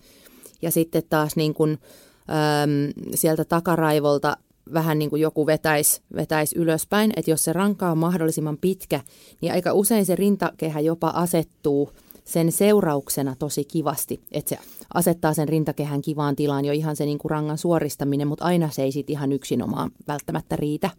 [0.61, 4.37] ja sitten taas niin kuin, äm, sieltä takaraivolta
[4.73, 9.01] vähän niin kuin joku vetäisi vetäis ylöspäin, että jos se ranka on mahdollisimman pitkä,
[9.41, 11.91] niin aika usein se rintakehä jopa asettuu
[12.25, 14.57] sen seurauksena tosi kivasti, että se
[14.93, 18.83] asettaa sen rintakehän kivaan tilaan jo ihan se niin kuin rangan suoristaminen, mutta aina se
[18.83, 20.89] ei sit ihan yksinomaan välttämättä riitä.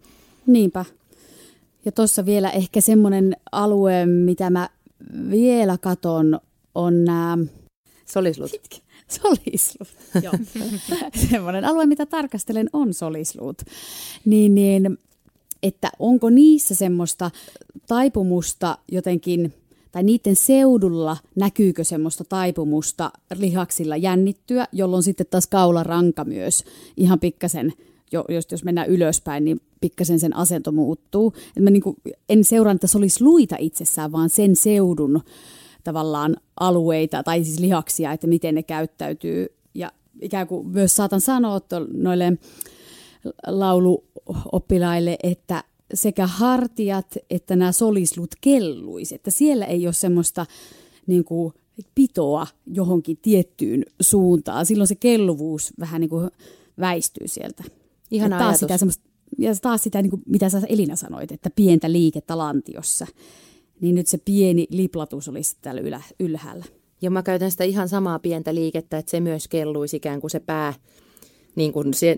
[0.46, 0.84] Niinpä.
[1.84, 4.68] Ja tuossa vielä ehkä semmoinen alue, mitä mä
[5.30, 6.40] vielä katon,
[6.74, 7.38] on nämä
[8.06, 8.50] Solislut.
[9.22, 9.88] solisluut.
[10.24, 10.32] Joo.
[11.30, 13.62] semmoinen alue, mitä tarkastelen, on solisluut.
[14.24, 14.98] Niin, niin,
[15.62, 17.30] että onko niissä semmoista
[17.86, 19.54] taipumusta jotenkin,
[19.92, 26.64] tai niiden seudulla näkyykö semmoista taipumusta lihaksilla jännittyä, jolloin sitten taas kaularanka myös
[26.96, 27.72] ihan pikkasen,
[28.12, 31.34] jo, jos, jos mennään ylöspäin, niin pikkasen sen asento muuttuu.
[31.56, 31.96] Et mä niinku,
[32.28, 35.22] en seuraa niitä solisluita itsessään, vaan sen seudun
[35.88, 39.46] tavallaan alueita tai siis lihaksia, että miten ne käyttäytyy.
[39.74, 41.60] Ja ikään kuin myös saatan sanoa
[41.92, 42.32] noille
[43.46, 45.64] lauluoppilaille, että
[45.94, 50.46] sekä hartiat että nämä solislut kelluisi, että siellä ei ole semmoista
[51.06, 51.52] niin kuin,
[51.94, 54.66] pitoa johonkin tiettyyn suuntaan.
[54.66, 56.30] Silloin se kelluvuus vähän niin kuin
[56.80, 57.64] väistyy sieltä.
[58.10, 58.60] Ihana ja taas ajatus.
[58.60, 59.04] sitä semmoista,
[59.38, 63.06] ja taas sitä, niin kuin, mitä sä Elina sanoit, että pientä liikettä lantiossa.
[63.80, 66.64] Niin nyt se pieni liplatus olisi täällä ylä, ylhäällä.
[67.02, 70.40] Ja mä käytän sitä ihan samaa pientä liikettä, että se myös kelluisi ikään kuin se
[70.40, 70.74] pää
[71.56, 72.16] niin kuin se,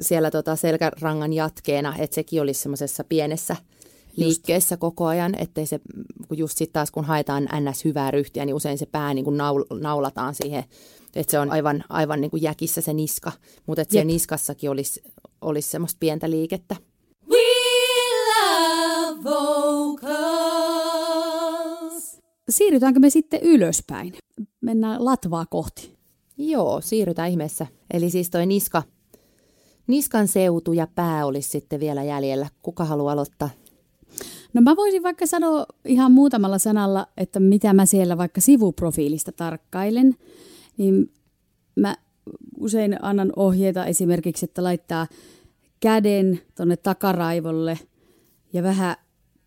[0.00, 3.56] siellä tota selkärangan jatkeena, että sekin olisi semmoisessa pienessä
[4.16, 5.80] liikkeessä koko ajan, ettei se,
[6.28, 7.84] kun just sitten taas kun haetaan ns.
[7.84, 10.64] hyvää ryhtiä, niin usein se pää niin kuin naul, naulataan siihen,
[11.16, 13.32] että se on aivan, aivan niin kuin jäkissä se niska,
[13.66, 15.02] mutta että siellä niskassakin olisi,
[15.40, 16.76] olisi semmoista pientä liikettä.
[22.48, 24.12] Siirrytäänkö me sitten ylöspäin?
[24.60, 25.98] Mennään latvaa kohti.
[26.36, 27.66] Joo, siirrytään ihmeessä.
[27.92, 28.82] Eli siis toi niska,
[29.86, 32.48] niskan seutu ja pää olisi sitten vielä jäljellä.
[32.62, 33.50] Kuka haluaa aloittaa?
[34.52, 40.14] No mä voisin vaikka sanoa ihan muutamalla sanalla, että mitä mä siellä vaikka sivuprofiilista tarkkailen.
[40.76, 41.12] Niin
[41.76, 41.96] mä
[42.58, 45.06] usein annan ohjeita esimerkiksi, että laittaa
[45.80, 47.78] käden tonne takaraivolle
[48.52, 48.96] ja vähän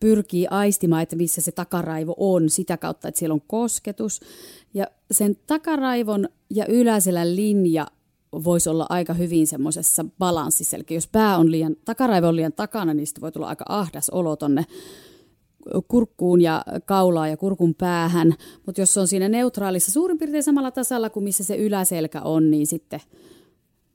[0.02, 4.20] pyrkii aistimaan, että missä se takaraivo on, sitä kautta, että siellä on kosketus.
[4.74, 7.88] Ja sen takaraivon ja yläselän linja
[8.44, 10.78] voisi olla aika hyvin semmoisessa balanssissa.
[10.78, 14.10] Eli jos pää on liian, takaraivo on liian takana, niin sitten voi tulla aika ahdas
[14.10, 14.66] olo tonne
[15.88, 18.34] kurkkuun ja kaulaan ja kurkun päähän.
[18.66, 22.52] Mutta jos se on siinä neutraalissa suurin piirtein samalla tasalla kuin missä se yläselkä on,
[22.52, 23.00] niin sitten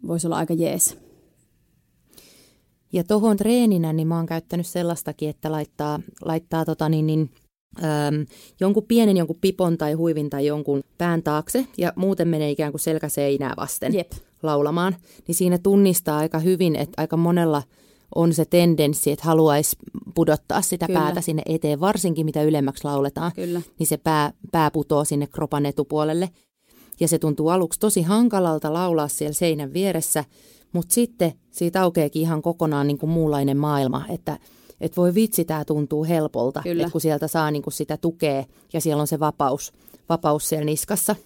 [0.07, 1.05] voisi olla aika jees.
[2.93, 7.30] Ja tohon treeninä niin mä oon käyttänyt sellaistakin, että laittaa, laittaa tota niin, niin,
[7.84, 8.26] äm,
[8.61, 12.80] jonkun pienen jonkun pipon tai huivin tai jonkun pään taakse ja muuten menee ikään kuin
[12.80, 13.95] selkäseinää vasten.
[13.95, 14.12] Jep.
[14.43, 17.62] laulamaan, niin siinä tunnistaa aika hyvin, että aika monella
[18.14, 19.76] on se tendenssi, että haluaisi
[20.14, 21.01] pudottaa sitä Kyllä.
[21.01, 23.62] päätä sinne eteen, varsinkin mitä ylemmäksi lauletaan, Kyllä.
[23.78, 26.30] niin se pää, pää putoo sinne kropan etupuolelle.
[27.01, 30.24] Ja se tuntuu aluksi tosi hankalalta laulaa siellä seinän vieressä,
[30.72, 34.38] mutta sitten siitä aukeekin ihan kokonaan niin kuin muunlainen maailma, että
[34.80, 38.80] et voi vitsi, tämä tuntuu helpolta, että kun sieltä saa niin kuin sitä tukea ja
[38.80, 39.72] siellä on se vapaus,
[40.08, 41.16] vapaus siellä niskassa.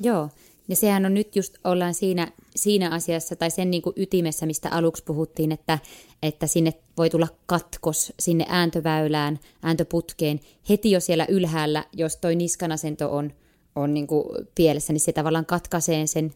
[0.00, 0.28] Joo,
[0.68, 4.70] ja sehän on nyt just, ollaan siinä, siinä asiassa tai sen niin kuin ytimessä, mistä
[4.70, 5.78] aluksi puhuttiin, että,
[6.22, 13.16] että sinne voi tulla katkos sinne ääntöväylään, ääntöputkeen heti jo siellä ylhäällä, jos toi niskanasento
[13.16, 13.32] on,
[13.76, 16.34] on niin kuin pielessä, niin se tavallaan katkaisee sen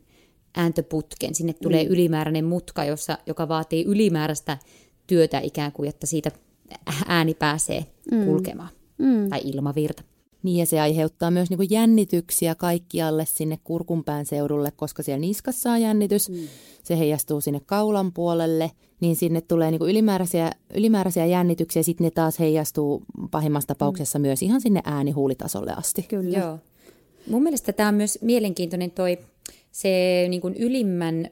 [0.57, 1.35] ääntöputken.
[1.35, 1.91] Sinne tulee mm.
[1.91, 4.59] ylimääräinen mutka, jossa, joka vaatii ylimääräistä
[5.07, 6.31] työtä ikään kuin, että siitä
[7.07, 8.25] ääni pääsee mm.
[8.25, 8.71] kulkemaan.
[8.99, 9.29] Mm.
[9.29, 10.03] Tai ilmavirta.
[10.43, 15.81] Niin ja se aiheuttaa myös niin jännityksiä kaikkialle sinne kurkunpään seudulle, koska siellä niskassa on
[15.81, 16.31] jännitys.
[16.31, 16.37] Mm.
[16.83, 18.71] Se heijastuu sinne kaulan puolelle,
[19.01, 21.83] niin sinne tulee niin ylimääräisiä, ylimääräisiä jännityksiä.
[21.83, 24.23] Sitten ne taas heijastuu pahimmassa tapauksessa mm.
[24.23, 26.03] myös ihan sinne äänihuulitasolle asti.
[26.03, 26.39] Kyllä.
[26.39, 26.59] Joo.
[27.31, 29.19] Mun mielestä tämä on myös mielenkiintoinen toi
[29.73, 31.31] se niin kuin ylimmän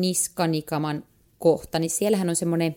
[0.00, 1.04] niskanikaman
[1.38, 2.76] kohta, niin siellähän on semmoinen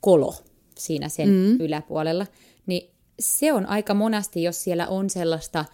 [0.00, 0.34] kolo
[0.78, 1.60] siinä sen mm.
[1.60, 2.26] yläpuolella.
[2.66, 5.64] Niin se on aika monasti, jos siellä on sellaista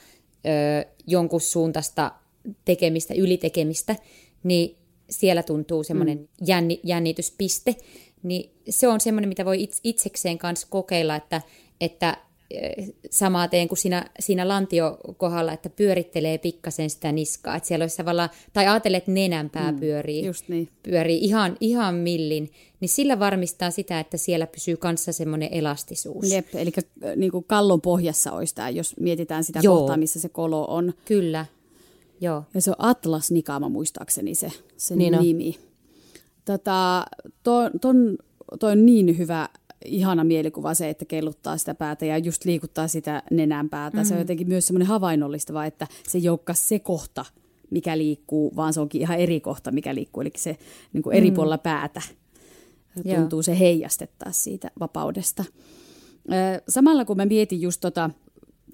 [0.47, 2.13] ö, jonkun suuntaista
[2.65, 3.97] tekemistä, ylitekemistä,
[4.43, 4.77] niin
[5.11, 6.27] siellä tuntuu semmoinen mm.
[6.47, 7.77] jänni, jännityspiste.
[8.23, 11.43] Niin se on semmoinen, mitä voi itsekseen kanssa kokeilla, että,
[11.81, 12.17] että
[13.11, 17.57] samaa teen kuin siinä, siinä lantiokohdalla, että pyörittelee pikkasen sitä niskaa.
[17.57, 20.69] Että siellä olisi tavallaan, tai ajattelee, että nenänpää mm, pyörii, niin.
[20.83, 26.31] pyörii ihan, ihan millin, niin sillä varmistaa sitä, että siellä pysyy kanssa semmoinen elastisuus.
[26.31, 26.73] Jep, eli
[27.17, 29.79] niin kuin kallon pohjassa olisi tämä, jos mietitään sitä Joo.
[29.79, 30.95] kohtaa, missä se kolo on.
[31.05, 31.47] Kyllä,
[32.21, 32.45] Joo.
[32.55, 35.59] Ja se on Atlas Nikama muistaakseni se, se niin nimi.
[36.45, 37.07] Tota,
[37.43, 38.19] to, ton,
[38.61, 39.49] toi on niin hyvä
[39.89, 43.97] ihana mielikuva se, että kelluttaa sitä päätä ja just liikuttaa sitä nenän päätä.
[43.97, 44.05] Mm.
[44.05, 44.23] Se on mm.
[44.23, 47.25] jotenkin myös semmoinen havainnollistava, että se ei olekaan se kohta,
[47.71, 50.21] mikä liikkuu, vaan se onkin ihan eri kohta, mikä liikkuu.
[50.21, 50.57] Eli se
[50.93, 51.35] niin kuin eri mm.
[51.35, 52.03] puolella päätä
[52.95, 53.43] tuntuu Joo.
[53.43, 55.45] se heijastettaa siitä vapaudesta.
[56.69, 58.11] Samalla kun mä mietin just tota,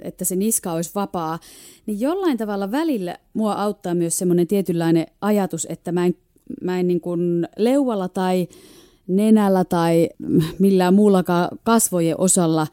[0.00, 1.38] että se niska olisi vapaa,
[1.86, 6.14] niin jollain tavalla välillä mua auttaa myös semmoinen tietynlainen ajatus, että mä en,
[6.62, 8.48] mä en niin kuin leualla tai
[9.16, 10.08] nenällä tai
[10.58, 12.66] millään muullakaan kasvojen osalla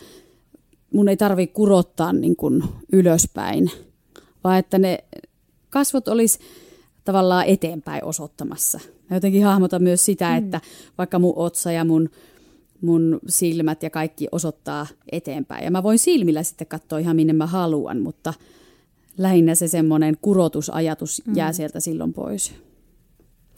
[0.94, 2.64] mun ei tarvi kurottaa niin kuin
[2.94, 3.72] ylöspäin,
[4.44, 5.04] vaan että ne
[5.70, 6.40] kasvot olisi
[7.06, 8.80] tavallaan eteenpäin osoittamassa.
[9.10, 10.38] Mä jotenkin hahmotan myös sitä, mm.
[10.38, 10.62] että
[10.98, 12.10] vaikka mun otsa ja mun,
[12.82, 15.64] mun silmät ja kaikki osoittaa eteenpäin.
[15.64, 18.34] Ja mä voin silmillä sitten katsoa ihan minne mä haluan, mutta
[19.18, 21.36] lähinnä se semmoinen kurotusajatus mm.
[21.36, 22.54] jää sieltä silloin pois.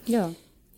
[0.08, 0.30] Joo.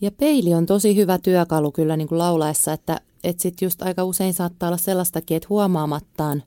[0.03, 4.03] Ja peili on tosi hyvä työkalu kyllä niin kuin laulaessa, että, että sit just aika
[4.03, 6.43] usein saattaa olla sellaistakin, että huomaamattaan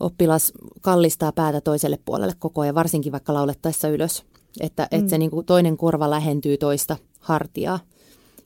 [0.00, 4.24] oppilas kallistaa päätä toiselle puolelle koko ajan, varsinkin vaikka laulettaessa ylös.
[4.60, 4.98] Että, mm.
[4.98, 7.78] että se niin kuin toinen korva lähentyy toista hartiaa.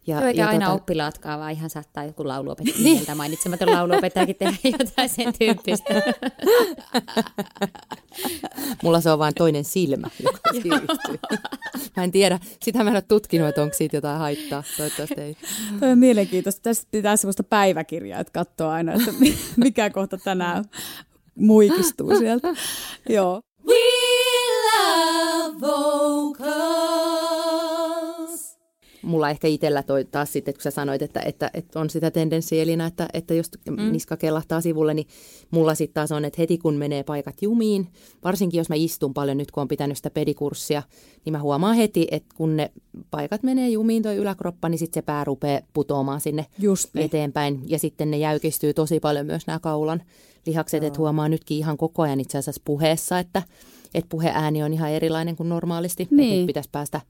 [0.07, 0.77] Ja, Joo, ja aina tota...
[0.77, 3.17] oppilaatkaan, vaan ihan saattaa joku lauluopettaja niin.
[3.17, 5.95] mainitsematon lauluopettajakin tehdä jotain sen tyyppistä.
[8.83, 11.19] Mulla se on vain toinen silmä, joka siirtyy.
[11.97, 14.63] Mä en tiedä, sitä mä en ole tutkinut, että onko siitä jotain haittaa.
[14.77, 15.37] Toivottavasti ei.
[15.81, 16.63] Toi on mielenkiintoista.
[16.63, 19.13] Tästä pitää sellaista päiväkirjaa, että katsoo aina, että
[19.57, 20.65] mikä kohta tänään
[21.35, 22.49] muikistuu sieltä.
[23.09, 23.41] Joo.
[23.67, 23.75] We
[24.67, 27.56] love vocals
[29.07, 32.63] mulla ehkä itsellä toi taas sitten, kun sä sanoit, että, että, että on sitä tendenssiä
[32.63, 33.93] Elina, että, että just mm.
[33.93, 35.07] niska kellahtaa sivulle, niin
[35.51, 37.89] mulla sitten taas on, että heti kun menee paikat jumiin,
[38.25, 40.83] varsinkin jos mä istun paljon nyt, kun on pitänyt sitä pedikurssia,
[41.25, 42.73] niin mä huomaan heti, että kun ne
[43.11, 47.05] paikat menee jumiin toi yläkroppa, niin sitten se pää rupeaa putoamaan sinne just niin.
[47.05, 47.63] eteenpäin.
[47.67, 50.03] Ja sitten ne jäykistyy tosi paljon myös nämä kaulan
[50.47, 53.43] lihakset, että huomaa nytkin ihan koko ajan itse asiassa puheessa, että,
[53.95, 56.09] että puheääni on ihan erilainen kuin normaalisti.
[56.11, 56.35] Niin.
[56.35, 57.01] Että pitäisi päästä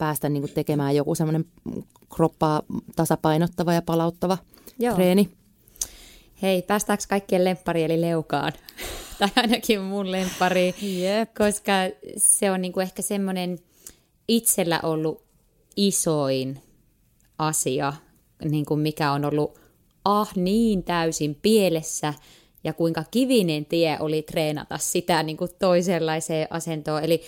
[0.00, 1.44] päästä niin kuin tekemään joku semmoinen
[2.16, 2.62] kroppaa
[2.96, 4.38] tasapainottava ja palauttava
[4.78, 4.94] Joo.
[4.94, 5.30] treeni.
[6.42, 8.52] Hei, päästäänkö kaikkien lemppari eli leukaan?
[9.18, 11.34] tai ainakin mun lemppari, yep.
[11.38, 11.72] koska
[12.16, 13.58] se on niin kuin ehkä semmoinen
[14.28, 15.22] itsellä ollut
[15.76, 16.62] isoin
[17.38, 17.92] asia,
[18.50, 19.60] niin kuin mikä on ollut
[20.04, 22.14] ah niin täysin pielessä
[22.64, 27.04] ja kuinka kivinen tie oli treenata sitä niin kuin toisenlaiseen asentoon.
[27.04, 27.22] Eli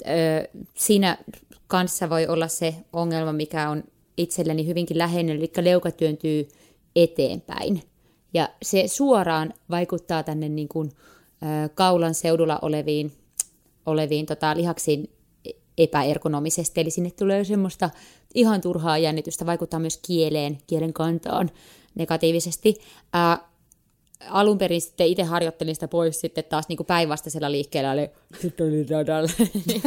[0.00, 1.18] ö, siinä
[1.66, 3.84] kanssa voi olla se ongelma, mikä on
[4.16, 6.48] itselleni hyvinkin läheinen, eli leuka työntyy
[6.96, 7.82] eteenpäin.
[8.34, 10.90] Ja se suoraan vaikuttaa tänne niin kuin,
[11.42, 13.12] ö, kaulan seudulla oleviin,
[13.86, 15.10] oleviin tota, lihaksiin
[15.78, 17.90] epäergonomisesti, eli sinne tulee semmoista
[18.34, 21.50] ihan turhaa jännitystä, vaikuttaa myös kieleen, kielen kantaan
[21.94, 22.74] negatiivisesti.
[23.12, 23.48] Ää,
[24.30, 28.10] alun perin sitten itse harjoittelin sitä pois sitten taas niin päinvastaisella liikkeellä, eli
[28.40, 28.76] sitten oli
[29.66, 29.82] niin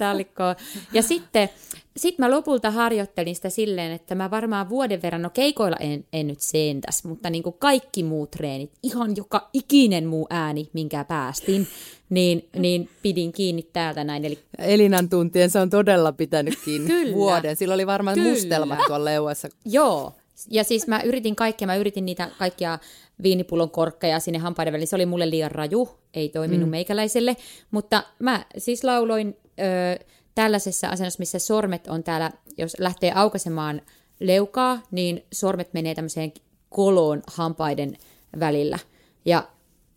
[0.10, 0.56] allikkoon.
[0.92, 1.48] Ja sitten
[1.96, 6.26] sit mä lopulta harjoittelin sitä silleen, että mä varmaan vuoden verran, no keikoilla en, en
[6.26, 11.66] nyt sentäs, mutta niin kuin kaikki muut treenit, ihan joka ikinen muu ääni, minkä päästin,
[12.10, 14.24] niin, niin pidin kiinni täältä näin.
[14.24, 17.14] Eli Elinan tuntien se on todella pitänyt kiinni Kyllä.
[17.14, 17.56] vuoden.
[17.56, 18.30] Sillä oli varmaan Kyllä.
[18.30, 19.48] mustelmat tuolla leuassa.
[19.64, 20.12] Joo,
[20.50, 22.78] ja siis mä yritin kaikkea, mä yritin niitä kaikkia
[23.22, 24.86] viinipullon korkkeja sinne hampaiden väliin.
[24.88, 26.70] Se oli mulle liian raju, ei toiminut mm.
[26.70, 27.36] meikäläiselle,
[27.70, 33.82] mutta mä siis lauloin ö, tällaisessa asennossa, missä sormet on täällä, jos lähtee aukaisemaan
[34.20, 36.32] leukaa, niin sormet menee tämmöiseen
[36.68, 37.96] koloon hampaiden
[38.40, 38.78] välillä.
[39.24, 39.48] Ja,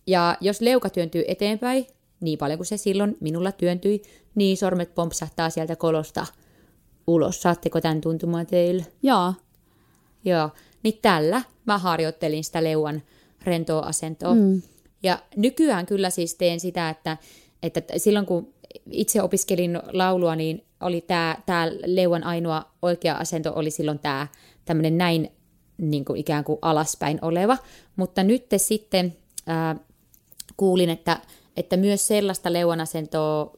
[0.07, 1.87] ja jos leuka työntyy eteenpäin,
[2.19, 4.01] niin paljon kuin se silloin minulla työntyi,
[4.35, 6.25] niin sormet pompsahtaa sieltä kolosta
[7.07, 7.41] ulos.
[7.41, 8.85] Saatteko tämän tuntumaan teille?
[9.03, 9.33] Jaa,
[10.25, 10.49] Joo,
[10.83, 13.01] niin tällä mä harjoittelin sitä leuan
[13.43, 14.35] rentoa asentoa.
[14.35, 14.61] Mm.
[15.03, 17.17] Ja nykyään kyllä siis teen sitä, että,
[17.63, 18.53] että silloin kun
[18.91, 24.27] itse opiskelin laulua, niin oli tämä tää leuan ainoa oikea asento oli silloin tämä
[24.65, 25.31] tämmöinen näin
[25.77, 27.57] niin kuin ikään kuin alaspäin oleva.
[27.95, 29.17] Mutta nyt sitten
[29.47, 29.75] ää,
[30.57, 31.19] kuulin, että,
[31.57, 33.57] että myös sellaista leuan asentoa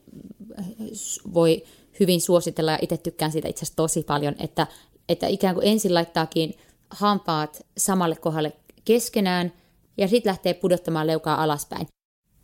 [1.34, 1.64] voi
[2.00, 4.68] hyvin suositella ja itse tykkään siitä itse asiassa tosi paljon, että,
[5.10, 6.54] että ikään kuin ensin laittaakin
[6.90, 8.54] hampaat samalle kohdalle
[8.86, 9.52] keskenään
[9.98, 11.88] ja sitten lähtee pudottamaan leukaa alaspäin.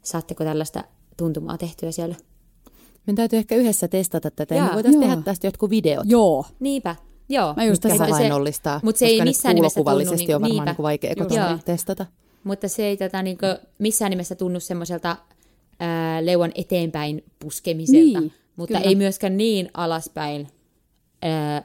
[0.04, 0.84] Saatteko tällaista
[1.18, 2.16] tuntumaa tehtyä siellä?
[3.08, 4.56] Meidän täytyy ehkä yhdessä testata tätä.
[4.56, 4.68] Ja Jaa.
[4.68, 5.10] me voitaisiin Joo.
[5.10, 6.06] tehdä tästä jotkut videot.
[6.10, 6.46] joo.
[6.60, 6.96] Niinpä,
[7.30, 7.54] joo.
[7.58, 8.80] Mä just tässä- havainnollistaa.
[8.84, 10.66] Mut se ei missään nimessä tunnu niinku- on varmaan niinpä.
[10.66, 11.30] niinku vaikea Just.
[11.30, 11.60] kotona Joo.
[11.66, 12.06] testata.
[12.44, 13.38] Mutta se ei tota, niin
[13.80, 15.18] missään nimessä tunnu semmoiselta
[15.80, 18.90] ää, leuan eteenpäin puskemiselta, Niin, mutta kyllä.
[18.90, 20.48] ei myöskään niin alaspäin
[21.22, 21.64] ää,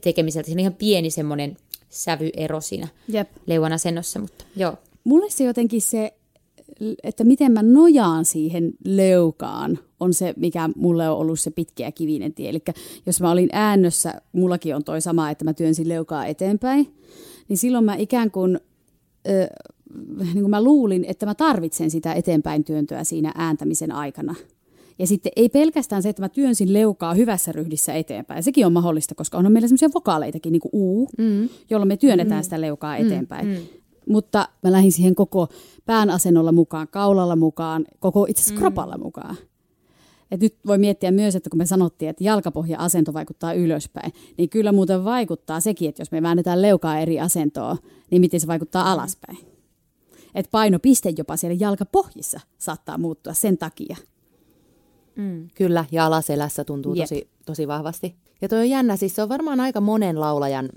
[0.00, 0.46] tekemiseltä.
[0.46, 1.56] Siinä on ihan pieni semmoinen
[1.88, 3.28] sävyero siinä Jep.
[3.46, 4.74] leuan asennossa, mutta joo.
[5.04, 6.12] Mulle se jotenkin se,
[7.02, 12.34] että miten mä nojaan siihen leukaan, on se, mikä mulle on ollut se pitkä kivinen
[12.34, 12.48] tie.
[12.48, 12.62] Eli
[13.06, 16.94] jos mä olin äännössä, mullakin on toi sama, että mä työnsin leukaa eteenpäin,
[17.48, 18.60] niin silloin mä ikään kuin,
[19.28, 19.46] ö,
[20.18, 24.34] niin kuin mä luulin, että mä tarvitsen sitä eteenpäin työntöä siinä ääntämisen aikana.
[24.98, 28.42] Ja sitten ei pelkästään se, että mä työnsin leukaa hyvässä ryhdissä eteenpäin.
[28.42, 31.48] Sekin on mahdollista, koska onhan meillä semmoisia vokaaleitakin, niin kuin uu, mm.
[31.70, 32.44] jolloin me työnnetään mm.
[32.44, 33.46] sitä leukaa eteenpäin.
[33.46, 33.56] Mm.
[34.08, 35.48] Mutta mä lähdin siihen koko
[35.86, 39.36] pään asennolla mukaan, kaulalla mukaan, koko itse asiassa kropalla mukaan.
[40.30, 44.72] Et nyt voi miettiä myös, että kun me sanottiin, että jalkapohja-asento vaikuttaa ylöspäin, niin kyllä
[44.72, 47.76] muuten vaikuttaa sekin, että jos me väännetään leukaa eri asentoa,
[48.10, 49.38] niin miten se vaikuttaa alaspäin.
[50.34, 53.96] Et painopiste jopa siellä jalkapohjissa saattaa muuttua sen takia.
[55.54, 57.04] Kyllä, ja alaselässä tuntuu Jep.
[57.04, 58.14] tosi, tosi vahvasti.
[58.40, 60.68] Ja toi on jännä, siis se on varmaan aika monen laulajan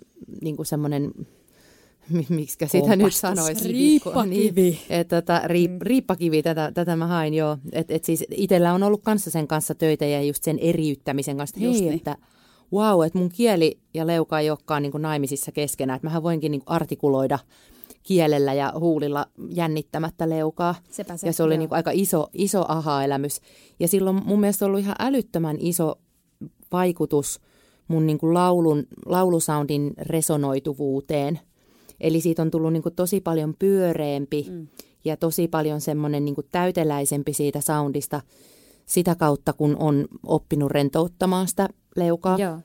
[0.42, 1.12] niin kuin semmoinen,
[2.30, 3.22] miksi sitä nyt Kompastus.
[3.22, 3.68] sanoisi?
[3.68, 4.62] Riippakivi.
[4.62, 7.58] Niin, että tota, riip, riippakivi, tätä, tätä mä hain joo.
[7.72, 11.58] Et, et siis itsellä on ollut kanssa sen kanssa töitä ja just sen eriyttämisen kanssa,
[11.58, 11.98] että Just hei, niin.
[11.98, 12.18] että
[12.74, 16.52] wow, että mun kieli ja leuka ei olekaan niin kuin naimisissa keskenään, että mähän voinkin
[16.52, 17.40] niin kuin artikuloida
[18.06, 20.76] kielellä ja huulilla jännittämättä leukaa.
[20.92, 21.60] Sepä se, ja se oli joo.
[21.60, 23.42] niin kuin aika iso, iso aha-elämys.
[23.80, 25.96] Ja silloin mun mielestä ollut ihan älyttömän iso
[26.72, 27.40] vaikutus
[27.88, 31.40] mun niin kuin laulun, laulusoundin resonoituvuuteen.
[32.00, 34.68] Eli siitä on tullut niin kuin tosi paljon pyöreämpi mm.
[35.06, 38.22] ja tosi paljon semmoinen niin kuin täyteläisempi siitä soundista
[38.86, 42.38] sitä kautta, kun on oppinut rentouttamaan sitä leukaa.
[42.38, 42.60] Joo.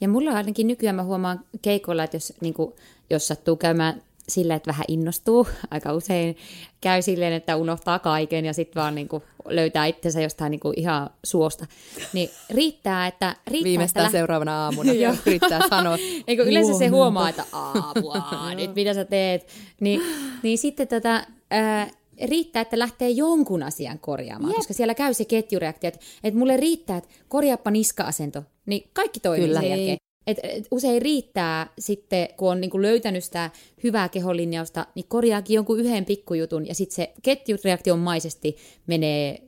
[0.00, 2.72] Ja mulla ainakin nykyään mä huomaan keikoilla, että jos, niin kuin,
[3.10, 6.36] jos sattuu käymään sillä, että vähän innostuu, aika usein
[6.80, 10.80] käy silleen, että unohtaa kaiken ja sitten vaan niin kuin, löytää itsensä jostain niin kuin,
[10.80, 11.66] ihan suosta.
[12.12, 13.36] Niin riittää, että...
[13.46, 14.92] Riittää, Viimeistään että seuraavana aamuna
[15.26, 15.96] yrittää sanoa.
[16.28, 19.46] Eikö yleensä se huomaa, että aapua, nyt mitä sä teet.
[19.80, 20.00] Niin,
[20.42, 21.90] niin sitten tota, ää,
[22.22, 24.56] riittää, että lähtee jonkun asian korjaamaan, Jep.
[24.56, 29.46] koska siellä käy se ketjureaktio, että, että mulle riittää, että korjaappa niska-asento, niin kaikki toimii
[29.46, 29.60] Kyllä.
[29.60, 30.03] sen jälkeen.
[30.26, 33.50] Et, et usein riittää sitten, kun on niinku löytänyt sitä
[33.82, 38.56] hyvää keholinjausta, niin korjaakin jonkun yhden pikkujutun ja sitten se ketjureaktionmaisesti
[38.86, 39.42] menee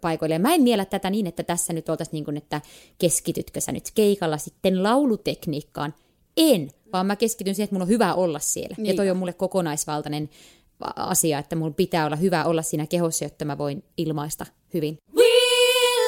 [0.00, 0.42] paikoilleen.
[0.42, 2.60] Mä en miellä tätä niin, että tässä nyt oltaisiin niin kuin, että
[2.98, 5.94] keskitytkö sä nyt keikalla sitten laulutekniikkaan.
[6.36, 8.74] En, vaan mä keskityn siihen, että mun on hyvä olla siellä.
[8.78, 8.86] Niin.
[8.86, 10.30] Ja toi on mulle kokonaisvaltainen
[10.96, 14.98] asia, että mun pitää olla hyvä olla siinä kehossa, jotta mä voin ilmaista hyvin.
[15.16, 15.24] We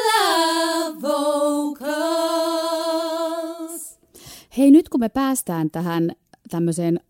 [0.06, 2.61] love vocals.
[4.58, 6.12] Hei, nyt kun me päästään tähän
[6.50, 7.00] tämmöiseen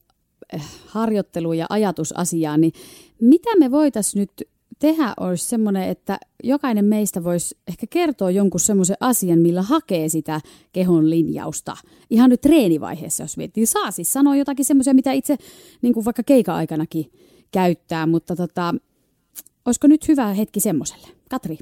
[0.53, 2.73] eh, harjoittelu- ja ajatusasiaan, niin
[3.21, 8.97] mitä me voitaisiin nyt tehdä olisi semmoinen, että jokainen meistä voisi ehkä kertoa jonkun semmoisen
[9.01, 10.41] asian, millä hakee sitä
[10.73, 11.77] kehon linjausta.
[12.11, 13.67] Ihan nyt treenivaiheessa, jos miettii.
[13.67, 15.37] Saa siis sanoa jotakin semmoisia, mitä itse
[15.83, 17.13] niin kuin vaikka keika-aikanakin
[17.53, 18.75] käyttää, mutta tota,
[19.67, 21.09] olisiko nyt hyvä hetki semmoiselle?
[21.31, 21.59] Katri.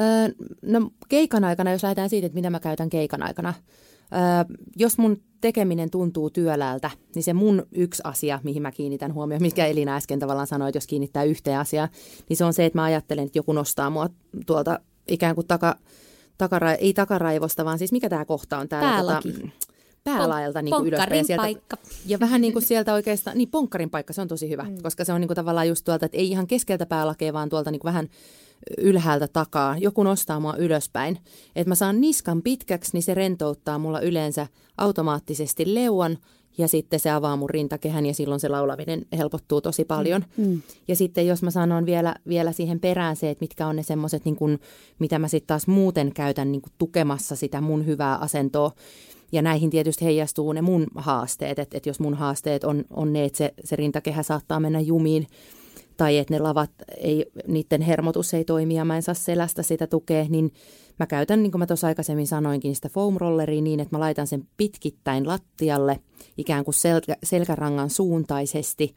[0.00, 3.54] Öö, no keikan aikana, jos lähdetään siitä, että mitä mä käytän keikan aikana.
[4.76, 9.66] Jos mun tekeminen tuntuu työläältä, niin se mun yksi asia, mihin mä kiinnitän huomioon, mikä
[9.66, 11.88] Elina äsken tavallaan sanoi, että jos kiinnittää yhteen asiaan,
[12.28, 14.08] niin se on se, että mä ajattelen, että joku nostaa mua
[14.46, 15.76] tuolta ikään kuin taka,
[16.38, 18.88] takara, ei takaraivosta, vaan siis mikä tämä kohta on täällä?
[18.88, 19.32] Päälaki.
[19.32, 19.48] Tota,
[20.04, 21.18] päälaelta niin kuin ylöspäin.
[21.18, 21.76] Ja, sieltä, paikka.
[22.06, 24.82] ja vähän niin kuin sieltä oikeastaan, niin ponkkarin paikka, se on tosi hyvä, mm.
[24.82, 27.70] koska se on niin kuin tavallaan just tuolta, että ei ihan keskeltä päälakea, vaan tuolta
[27.70, 28.08] niin kuin vähän
[28.78, 29.78] ylhäältä takaa.
[29.78, 31.18] Joku nostaa mua ylöspäin.
[31.56, 34.46] Että mä saan niskan pitkäksi, niin se rentouttaa mulla yleensä
[34.78, 36.18] automaattisesti leuan
[36.58, 40.24] ja sitten se avaa mun rintakehän ja silloin se laulaminen helpottuu tosi paljon.
[40.36, 40.46] Mm.
[40.46, 40.62] mm.
[40.88, 44.24] Ja sitten jos mä sanon vielä, vielä siihen perään se, että mitkä on ne semmoiset,
[44.24, 44.36] niin
[44.98, 48.70] mitä mä sitten taas muuten käytän niin tukemassa sitä mun hyvää asentoa,
[49.32, 53.24] ja näihin tietysti heijastuu ne mun haasteet, että, että jos mun haasteet on, on ne,
[53.24, 55.26] että se, se rintakehä saattaa mennä jumiin
[56.02, 59.86] tai että ne lavat, ei, niiden hermotus ei toimi ja mä en saa selästä sitä
[59.86, 60.52] tukea, niin
[60.98, 64.26] mä käytän, niin kuin mä tuossa aikaisemmin sanoinkin, sitä foam rolleria niin, että mä laitan
[64.26, 66.00] sen pitkittäin lattialle
[66.38, 68.94] ikään kuin selkä, selkärangan suuntaisesti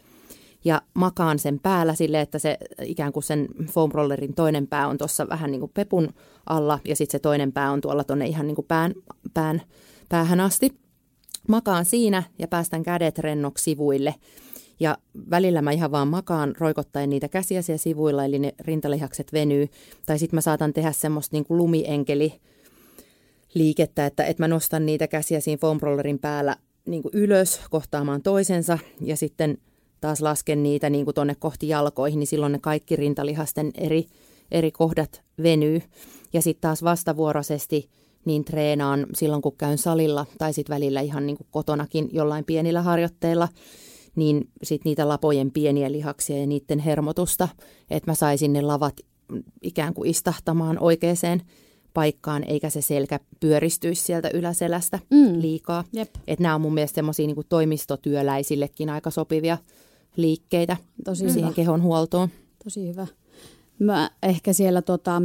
[0.64, 4.98] ja makaan sen päällä sille, että se ikään kuin sen foam rollerin toinen pää on
[4.98, 6.10] tuossa vähän niin kuin pepun
[6.50, 8.94] alla ja sitten se toinen pää on tuolla tuonne ihan niin kuin pään,
[9.34, 9.62] pään
[10.10, 10.72] päähän asti.
[11.48, 14.16] Makaan siinä ja päästän kädet rennoksi sivuille.
[14.80, 14.98] Ja
[15.30, 19.68] välillä mä ihan vaan makaan roikottaen niitä käsiä siellä sivuilla, eli ne rintalihakset venyy.
[20.06, 22.34] Tai sitten mä saatan tehdä semmoista niin kuin lumienkeli
[23.54, 26.56] liikettä, että, että mä nostan niitä käsiä siinä foam rollerin päällä
[26.86, 29.58] niin kuin ylös kohtaamaan toisensa ja sitten
[30.02, 34.06] taas lasken niitä niin kuin tonne kohti jalkoihin, niin silloin ne kaikki rintalihasten eri,
[34.52, 35.82] eri kohdat venyy.
[36.34, 37.90] Ja sitten taas vastavuoroisesti–
[38.26, 42.82] niin treenaan silloin, kun käyn salilla tai sitten välillä ihan niin kuin kotonakin jollain pienillä
[42.82, 43.48] harjoitteilla,
[44.16, 47.48] niin sitten niitä lapojen pieniä lihaksia ja niiden hermotusta,
[47.90, 48.96] että mä saisin ne lavat
[49.62, 51.42] ikään kuin istahtamaan oikeaan
[51.94, 55.42] paikkaan, eikä se selkä pyöristyisi sieltä yläselästä mm.
[55.42, 55.84] liikaa.
[56.28, 59.58] Että nämä on mun mielestä semmoisia niin toimistotyöläisillekin aika sopivia
[60.16, 61.56] liikkeitä Tosi siihen hyvä.
[61.56, 62.30] kehon huoltoon.
[62.64, 63.08] Tosi hyvä.
[63.80, 65.22] Mä ehkä siellä tota,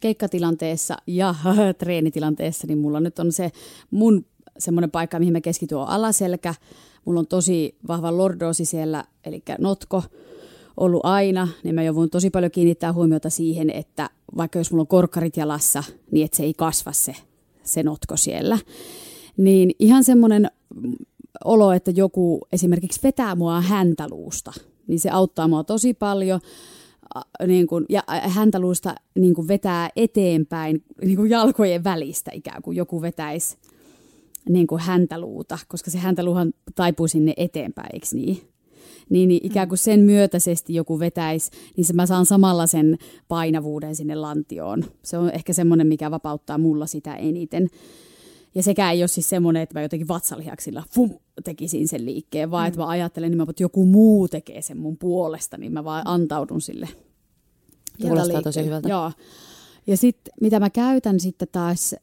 [0.00, 1.34] keikkatilanteessa ja
[1.78, 3.50] treenitilanteessa, niin mulla nyt on se
[3.90, 4.24] mun
[4.58, 6.54] semmoinen paikka, mihin mä keskityn on alaselkä.
[7.04, 10.02] Mulla on tosi vahva lordoosi siellä, eli notko
[10.76, 14.86] ollut aina, niin mä joudun tosi paljon kiinnittää huomiota siihen, että vaikka jos mulla on
[14.86, 17.14] korkkarit jalassa, niin että se ei kasva se,
[17.62, 18.58] se notko siellä.
[19.36, 20.50] Niin ihan semmoinen
[21.44, 24.52] olo, että joku esimerkiksi vetää mua häntäluusta,
[24.86, 26.40] niin se auttaa mua tosi paljon
[27.46, 33.02] niin kuin, ja häntäluusta niin kuin vetää eteenpäin niin kuin jalkojen välistä ikään kuin joku
[33.02, 33.56] vetäisi
[34.48, 38.40] niin kuin häntäluuta, koska se häntäluuhan taipuu sinne eteenpäin, eikö niin?
[39.10, 43.96] Niin, niin ikään kuin sen myötäisesti joku vetäisi, niin se mä saan samalla sen painavuuden
[43.96, 44.84] sinne lantioon.
[45.02, 47.68] Se on ehkä semmoinen, mikä vapauttaa mulla sitä eniten.
[48.54, 51.10] Ja sekä ei ole siis semmoinen, että mä jotenkin vatsalihaksilla fum,
[51.44, 52.68] tekisin sen liikkeen, vaan mm.
[52.68, 56.60] että mä ajattelen niin että joku muu tekee sen mun puolesta, niin mä vaan antaudun
[56.60, 56.88] sille.
[58.02, 58.88] Kuulostaa tosi hyvältä.
[58.88, 59.12] Joo.
[59.86, 61.94] Ja sitten mitä mä käytän sitten taas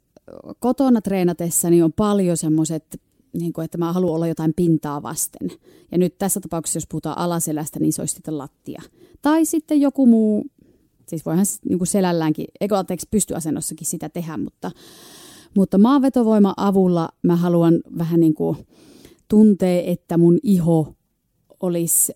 [0.59, 3.01] kotona treenatessa, niin on paljon semmoiset,
[3.33, 5.51] niin kuin, että mä haluan olla jotain pintaa vasten.
[5.91, 8.81] Ja nyt tässä tapauksessa, jos puhutaan alaselästä, niin se olisi sitten lattia.
[9.21, 10.45] Tai sitten joku muu,
[11.07, 14.71] siis voihan niin kuin selälläänkin, eikö anteeksi pystyasennossakin sitä tehdä, mutta
[15.55, 18.57] mutta maanvetovoiman avulla mä haluan vähän niin kuin
[19.27, 20.93] tuntea, että mun iho
[21.59, 22.13] olisi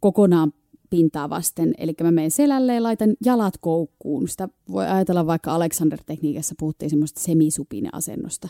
[0.00, 0.52] kokonaan
[0.90, 1.74] pintaa vasten.
[1.78, 4.28] Eli mä menen selälle ja laitan jalat koukkuun.
[4.28, 8.48] Sitä voi ajatella vaikka Alexander-tekniikassa puhuttiin semmoista semisupine asennosta.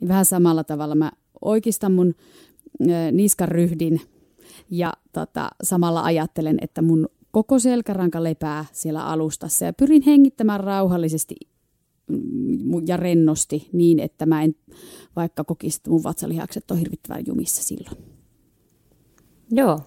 [0.00, 1.12] Niin vähän samalla tavalla mä
[1.42, 2.14] oikeistan mun
[3.12, 4.00] niskan ryhdin
[4.70, 11.34] ja tota, samalla ajattelen, että mun koko selkäranka lepää siellä alustassa ja pyrin hengittämään rauhallisesti
[12.08, 14.54] Mm, ja rennosti niin, että mä en
[15.16, 17.96] vaikka kokisi, että mun vatsalihakset on hirvittävän jumissa silloin.
[19.50, 19.80] Joo.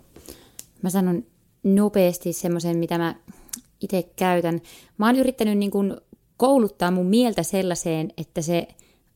[0.81, 1.25] Mä sanon
[1.76, 3.15] nopeasti semmoisen, mitä mä
[3.82, 4.61] itse käytän.
[4.97, 6.01] Mä oon yrittänyt niin kun
[6.38, 8.68] kouluttaa mun mieltä sellaiseen, että se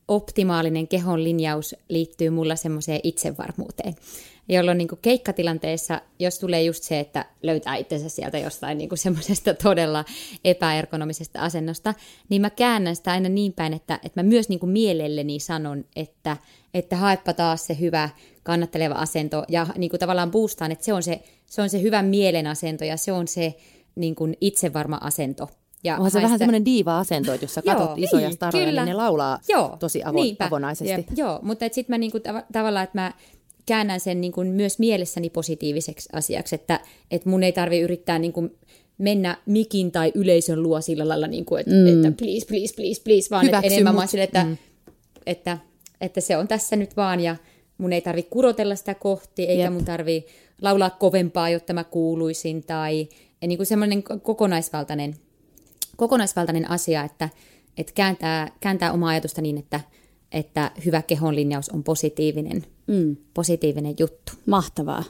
[0.08, 3.94] optimaalinen kehon linjaus liittyy mulla semmoiseen itsevarmuuteen
[4.52, 8.98] jolloin niin kuin keikkatilanteessa, jos tulee just se, että löytää itsensä sieltä jostain niin kuin
[8.98, 10.04] semmoisesta todella
[10.44, 11.94] epäergonomisesta asennosta,
[12.28, 15.84] niin mä käännän sitä aina niin päin, että, että mä myös niin kuin mielelleni sanon,
[15.96, 16.36] että,
[16.74, 18.08] että haepa taas se hyvä
[18.42, 22.02] kannatteleva asento ja niin kuin tavallaan boostaan, että se on se, se on se hyvä
[22.02, 23.54] mielen asento ja se on se
[23.94, 25.48] niin kuin itsevarma asento.
[25.84, 26.26] Ja Onhan se haista...
[26.26, 28.84] vähän semmoinen diiva-asento, että jos sä katsot Joo, isoja niin, staroja, kyllä.
[28.84, 30.90] niin ne laulaa Joo, tosi avo- avonaisesti.
[30.90, 31.06] Jep.
[31.16, 33.12] Joo, mutta sitten mä niinku tav- tavallaan, että mä
[33.66, 38.50] käännän sen niinku myös mielessäni positiiviseksi asiaksi, että et mun ei tarvi yrittää niinku
[38.98, 42.04] mennä mikin tai yleisön luo sillä lailla, niinku, että, mm.
[42.04, 44.56] että please, please, please, please, vaan että enemmän mä sille, että, mm.
[45.26, 45.58] että,
[46.00, 47.36] että se on tässä nyt vaan ja
[47.78, 49.72] mun ei tarvi kurotella sitä kohti, eikä Jep.
[49.72, 50.26] mun tarvi
[50.62, 53.08] laulaa kovempaa, jotta mä kuuluisin, tai
[53.46, 55.14] niin kuin semmoinen kokonaisvaltainen,
[55.96, 57.28] kokonaisvaltainen asia, että,
[57.76, 59.80] että kääntää, kääntää omaa ajatusta niin, että,
[60.32, 63.16] että hyvä kehonlinjaus on positiivinen, mm.
[63.34, 64.32] positiivinen juttu.
[64.46, 65.04] Mahtavaa.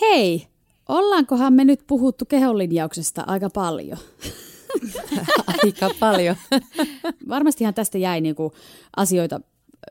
[0.00, 0.46] Hei,
[0.88, 3.98] ollaankohan me nyt puhuttu kehonlinjauksesta aika paljon?
[5.64, 6.36] aika paljon.
[7.28, 8.52] Varmastihan tästä jäi niinku
[8.96, 9.40] asioita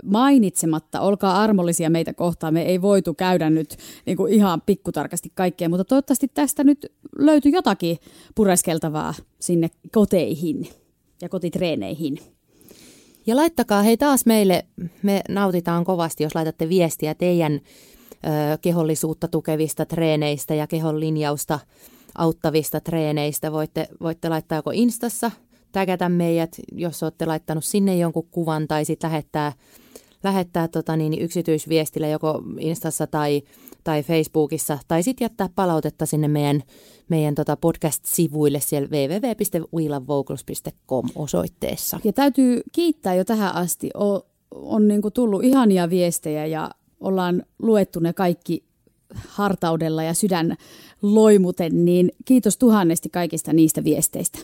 [0.03, 1.01] mainitsematta.
[1.01, 2.53] Olkaa armollisia meitä kohtaan.
[2.53, 7.51] Me ei voitu käydä nyt niin kuin ihan pikkutarkasti kaikkea, mutta toivottavasti tästä nyt löytyy
[7.51, 7.97] jotakin
[8.35, 10.67] pureskeltavaa sinne koteihin
[11.21, 12.19] ja kotitreeneihin.
[13.25, 14.65] Ja laittakaa hei taas meille,
[15.01, 21.59] me nautitaan kovasti, jos laitatte viestiä teidän ö, kehollisuutta tukevista treeneistä ja kehon linjausta
[22.17, 23.51] auttavista treeneistä.
[23.51, 25.31] Voitte, voitte laittaa joko Instassa,
[25.71, 29.51] tägätä meidät, jos olette laittanut sinne jonkun kuvan tai sitten lähettää
[30.23, 33.41] lähettää tota niin, yksityisviestillä joko Instassa tai,
[33.83, 36.63] tai Facebookissa, tai sitten jättää palautetta sinne meidän,
[37.09, 41.99] meidän tota podcast-sivuille siellä www.willavocals.com osoitteessa.
[42.03, 43.89] Ja täytyy kiittää jo tähän asti.
[43.93, 44.21] On,
[44.51, 48.63] on niin kuin tullut ihania viestejä ja ollaan luettu ne kaikki
[49.27, 50.55] hartaudella ja sydän
[51.01, 54.39] loimuten, niin kiitos tuhannesti kaikista niistä viesteistä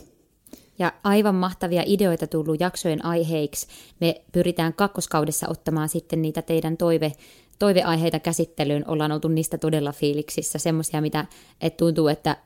[0.80, 3.68] ja aivan mahtavia ideoita tullut jaksojen aiheiksi.
[4.02, 7.12] Me pyritään kakkoskaudessa ottamaan sitten niitä teidän toive,
[7.60, 8.84] toiveaiheita käsittelyyn.
[8.88, 11.26] Ollaan oltu niistä todella fiiliksissä, semmoisia, mitä
[11.62, 12.38] et tuntuu, että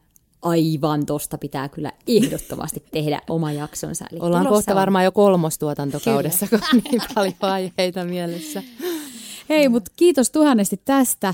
[0.41, 4.05] aivan tosta pitää kyllä ehdottomasti tehdä oma jaksonsa.
[4.11, 4.77] Eli Ollaan kohta on...
[4.77, 8.63] varmaan jo kolmostuotantokaudessa, kun on niin paljon aiheita mielessä.
[9.49, 11.33] Hei, mutta kiitos tuhannesti tästä.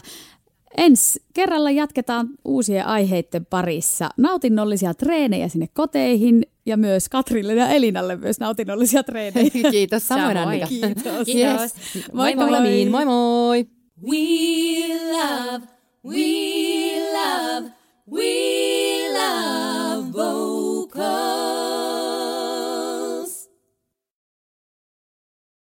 [0.77, 4.09] Ensi kerralla jatketaan uusien aiheiden parissa.
[4.17, 9.49] Nautinnollisia treenejä sinne koteihin ja myös Katrille ja Elinalle myös nautinnollisia treenejä.
[9.71, 10.67] Kiitos, samoin Annika.
[10.67, 11.25] Kiitos.
[11.25, 11.35] Kiitos.
[11.35, 11.75] Yes.
[12.13, 12.49] Moi moi.
[12.49, 12.85] Moi moi.
[12.85, 13.67] moi, moi.
[14.11, 15.67] We love,
[16.05, 17.71] we love,
[18.11, 21.58] we love vocal.